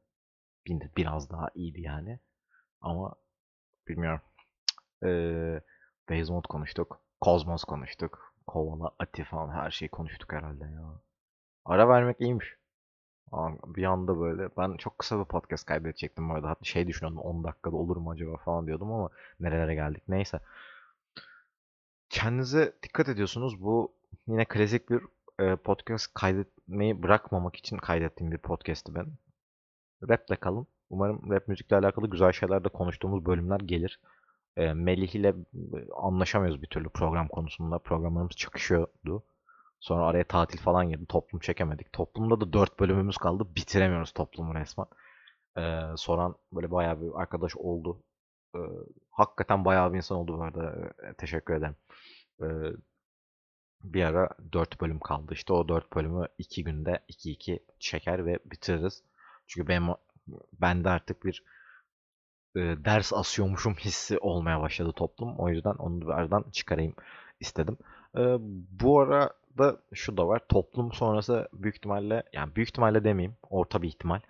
Bir- 0.68 0.92
Biraz 0.98 1.30
daha 1.32 1.50
iyiydi 1.56 1.82
yani. 1.82 2.20
Ama 2.82 3.16
bilmiyorum. 3.88 4.22
Ee, 5.06 5.62
Basemont 6.10 6.48
konuştuk. 6.48 7.02
Cosmos 7.22 7.64
konuştuk. 7.64 8.34
Kovala, 8.48 8.92
Ati 9.00 9.24
falan 9.24 9.50
her 9.56 9.72
şeyi 9.72 9.90
konuştuk 9.90 10.34
herhalde 10.34 10.64
ya. 10.66 11.02
Ara 11.66 11.90
vermek 11.90 12.22
iyiymiş. 12.22 12.56
Bir 13.66 13.84
anda 13.84 14.20
böyle 14.20 14.50
ben 14.58 14.78
çok 14.78 15.00
kısa 15.00 15.20
bir 15.20 15.26
podcast 15.26 15.66
kaydedecektim 15.66 16.30
bu 16.30 16.34
arada. 16.34 16.50
Hatta 16.50 16.66
şey 16.66 16.88
düşünüyordum 16.88 17.20
10 17.20 17.44
dakikada 17.44 17.76
olur 17.76 17.98
mu 17.98 18.12
acaba 18.12 18.38
falan 18.38 18.68
diyordum 18.68 18.92
ama 18.92 19.10
nerelere 19.40 19.76
geldik. 19.76 20.04
Neyse. 20.08 20.40
Kendinize 22.10 22.74
dikkat 22.84 23.10
ediyorsunuz. 23.10 23.62
Bu 23.62 23.94
yine 24.28 24.46
klasik 24.46 24.90
bir 24.90 25.02
e, 25.40 25.56
podcast 25.56 26.14
kaydetmeyi 26.14 27.04
bırakmamak 27.04 27.56
için 27.56 27.78
kaydettiğim 27.78 28.32
bir 28.32 28.38
podcast'ti 28.38 28.96
benim. 28.96 29.18
Rap'le 30.10 30.40
kalın. 30.40 30.68
Umarım 30.90 31.32
rap 31.32 31.48
müzikle 31.48 31.76
alakalı 31.76 32.10
güzel 32.10 32.32
şeyler 32.32 32.64
de 32.64 32.70
konuştuğumuz 32.70 33.26
bölümler 33.26 33.60
gelir. 33.60 34.00
E, 34.58 34.74
Melih 34.74 35.16
ile 35.16 35.36
anlaşamıyoruz 35.96 36.62
bir 36.62 36.68
türlü 36.68 36.90
program 36.90 37.28
konusunda. 37.28 37.80
Programlarımız 37.80 38.36
çakışıyordu. 38.36 39.24
Sonra 39.80 40.06
araya 40.06 40.24
tatil 40.24 40.60
falan 40.60 40.90
girdi. 40.90 41.06
Toplum 41.06 41.40
çekemedik. 41.40 41.94
Toplumda 41.94 42.42
da 42.42 42.54
4 42.54 42.80
bölümümüz 42.80 43.18
kaldı. 43.18 43.48
Bitiremiyoruz 43.56 44.12
toplumu 44.12 44.56
resmen. 44.56 44.88
Ee, 45.58 45.82
soran 45.98 46.36
böyle 46.54 46.72
bayağı 46.72 47.02
bir 47.02 47.22
arkadaş 47.22 47.56
oldu. 47.58 48.04
Ee, 48.56 48.60
hakikaten 49.12 49.66
bayağı 49.66 49.94
bir 49.94 49.98
insan 49.98 50.18
oldu 50.18 50.38
bu 50.38 50.44
arada. 50.44 50.92
Ee, 51.04 51.14
teşekkür 51.14 51.54
ederim. 51.54 51.76
Ee, 52.42 52.46
bir 53.84 54.04
ara 54.04 54.30
4 54.54 54.82
bölüm 54.82 55.00
kaldı. 55.00 55.34
İşte 55.34 55.54
o 55.54 55.68
4 55.68 55.96
bölümü 55.96 56.26
2 56.38 56.64
günde 56.64 57.00
2-2 57.10 57.60
çeker 57.80 58.26
ve 58.26 58.40
bitiririz. 58.46 59.04
Çünkü 59.48 59.68
benim 59.68 59.88
bende 60.62 60.90
artık 60.90 61.26
bir 61.26 61.44
e, 62.56 62.60
ders 62.60 63.14
asıyormuşum 63.14 63.74
hissi 63.74 64.20
olmaya 64.20 64.62
başladı 64.62 64.92
toplum. 64.96 65.36
O 65.40 65.50
yüzden 65.50 65.76
onu 65.76 66.02
bir 66.02 66.08
aradan 66.08 66.46
çıkarayım 66.52 66.94
istedim. 67.40 67.78
Ee, 68.18 68.38
bu 68.82 69.02
arada 69.60 69.82
şu 69.94 70.18
da 70.18 70.28
var. 70.28 70.42
Toplum 70.50 70.94
sonrası 70.94 71.50
büyük 71.54 71.76
ihtimalle, 71.76 72.24
yani 72.34 72.56
büyük 72.56 72.70
ihtimalle 72.70 73.04
demeyeyim, 73.04 73.38
orta 73.50 73.82
bir 73.82 73.88
ihtimal. 73.88 74.20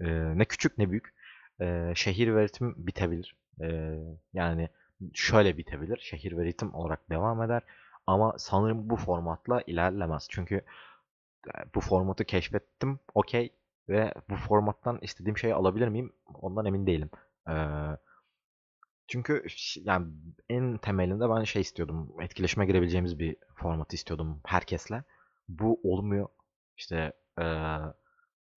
Ee, 0.00 0.38
ne 0.38 0.44
küçük 0.44 0.78
ne 0.78 0.90
büyük. 0.90 1.14
Ee, 1.60 1.92
şehir 1.96 2.34
ve 2.34 2.44
ritim 2.44 2.74
bitebilir. 2.86 3.36
Ee, 3.60 3.98
yani 4.32 4.68
şöyle 5.14 5.58
bitebilir. 5.58 5.98
Şehir 6.02 6.36
ve 6.36 6.44
ritim 6.44 6.74
olarak 6.74 7.10
devam 7.10 7.42
eder. 7.42 7.62
Ama 8.06 8.34
sanırım 8.38 8.90
bu 8.90 8.96
formatla 8.96 9.62
ilerlemez. 9.66 10.26
Çünkü 10.30 10.54
e, 10.54 11.52
bu 11.74 11.80
formatı 11.80 12.24
keşfettim. 12.24 12.98
Okey. 13.14 13.52
Ve 13.88 14.14
bu 14.30 14.36
formattan 14.36 14.98
istediğim 15.02 15.38
şeyi 15.38 15.54
alabilir 15.54 15.88
miyim? 15.88 16.12
Ondan 16.34 16.66
emin 16.66 16.86
değilim. 16.86 17.10
Ee, 17.48 17.52
çünkü 19.08 19.44
yani 19.76 20.06
en 20.50 20.78
temelinde 20.78 21.30
ben 21.30 21.44
şey 21.44 21.62
istiyordum. 21.62 22.12
Etkileşime 22.22 22.66
girebileceğimiz 22.66 23.18
bir 23.18 23.36
formatı 23.54 23.96
istiyordum 23.96 24.40
herkesle. 24.46 25.04
Bu 25.48 25.80
olmuyor. 25.84 26.28
İşte 26.76 27.12
eee, 27.38 27.80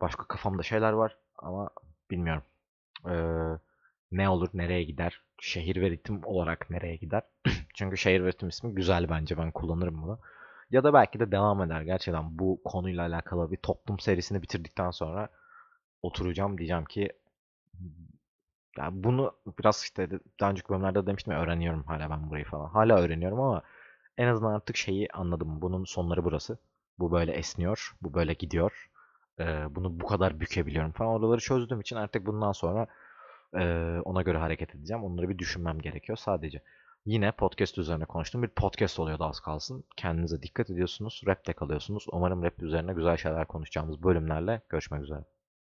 başka 0.02 0.24
kafamda 0.28 0.64
şeyler 0.64 0.92
var 0.94 1.18
ama 1.38 1.70
bilmiyorum. 2.12 2.44
Eee, 3.08 3.60
ne 4.12 4.30
olur, 4.30 4.50
nereye 4.54 4.84
gider? 4.84 5.22
Şehir 5.42 5.82
ve 5.82 5.90
ritim 5.90 6.22
olarak 6.26 6.70
nereye 6.70 6.96
gider? 6.96 7.24
Çünkü 7.76 7.98
şehir 7.98 8.24
ve 8.24 8.28
ritim 8.28 8.50
ismi 8.50 8.76
güzel 8.76 9.10
bence. 9.10 9.38
Ben 9.38 9.52
kullanırım 9.52 10.02
bunu. 10.04 10.20
Ya 10.72 10.84
da 10.84 10.94
belki 10.94 11.20
de 11.20 11.32
devam 11.32 11.62
eder. 11.64 11.82
Gerçekten 11.82 12.40
bu 12.40 12.62
konuyla 12.66 13.04
alakalı 13.08 13.52
bir 13.52 13.58
toplum 13.58 14.00
serisini 14.00 14.42
bitirdikten 14.42 14.92
sonra 14.92 15.30
oturacağım 16.04 16.58
diyeceğim 16.58 16.86
ki 16.86 17.10
yani 18.78 19.04
bunu 19.04 19.32
biraz 19.60 19.82
işte 19.84 20.10
daha 20.40 20.52
önceki 20.52 20.70
bölümlerde 20.70 21.06
demiştim 21.08 21.34
ya 21.34 21.42
öğreniyorum 21.42 21.84
hala 21.84 22.10
ben 22.10 22.30
burayı 22.30 22.46
falan. 22.46 22.70
Hala 22.70 23.00
öğreniyorum 23.00 23.40
ama 23.40 23.62
en 24.18 24.28
azından 24.28 24.54
artık 24.54 24.78
şeyi 24.78 25.08
anladım. 25.13 25.62
Bunun 25.62 25.84
sonları 25.84 26.24
burası. 26.24 26.58
Bu 27.00 27.12
böyle 27.12 27.32
esniyor. 27.32 27.96
Bu 28.02 28.13
böyle 28.13 28.34
gidiyor. 28.34 28.90
Ee, 29.40 29.66
bunu 29.76 30.00
bu 30.00 30.06
kadar 30.06 30.40
bükebiliyorum 30.40 30.92
falan. 30.92 31.12
Oraları 31.12 31.40
çözdüğüm 31.42 31.82
için 31.82 31.96
artık 31.96 32.26
bundan 32.26 32.52
sonra 32.52 32.88
e, 33.56 33.63
ona 34.06 34.22
göre 34.22 34.38
hareket 34.38 34.76
edeceğim. 34.76 35.04
Onları 35.04 35.30
bir 35.30 35.38
düşünmem 35.38 35.80
gerekiyor 35.80 36.18
sadece. 36.18 36.62
Yine 37.06 37.32
podcast 37.32 37.78
üzerine 37.78 38.06
konuştum. 38.06 38.44
Bir 38.44 38.48
podcast 38.48 39.00
oluyordu 39.00 39.24
az 39.24 39.40
kalsın. 39.40 39.84
Kendinize 39.98 40.42
dikkat 40.42 40.70
ediyorsunuz. 40.70 41.22
Rap'te 41.28 41.54
kalıyorsunuz. 41.54 42.06
Umarım 42.12 42.44
rap 42.44 42.63
üzerine 42.63 42.94
güzel 42.94 43.18
şeyler 43.18 43.48
konuşacağımız 43.48 44.04
bölümlerle 44.04 44.62
görüşmek 44.70 45.02
üzere. 45.02 45.37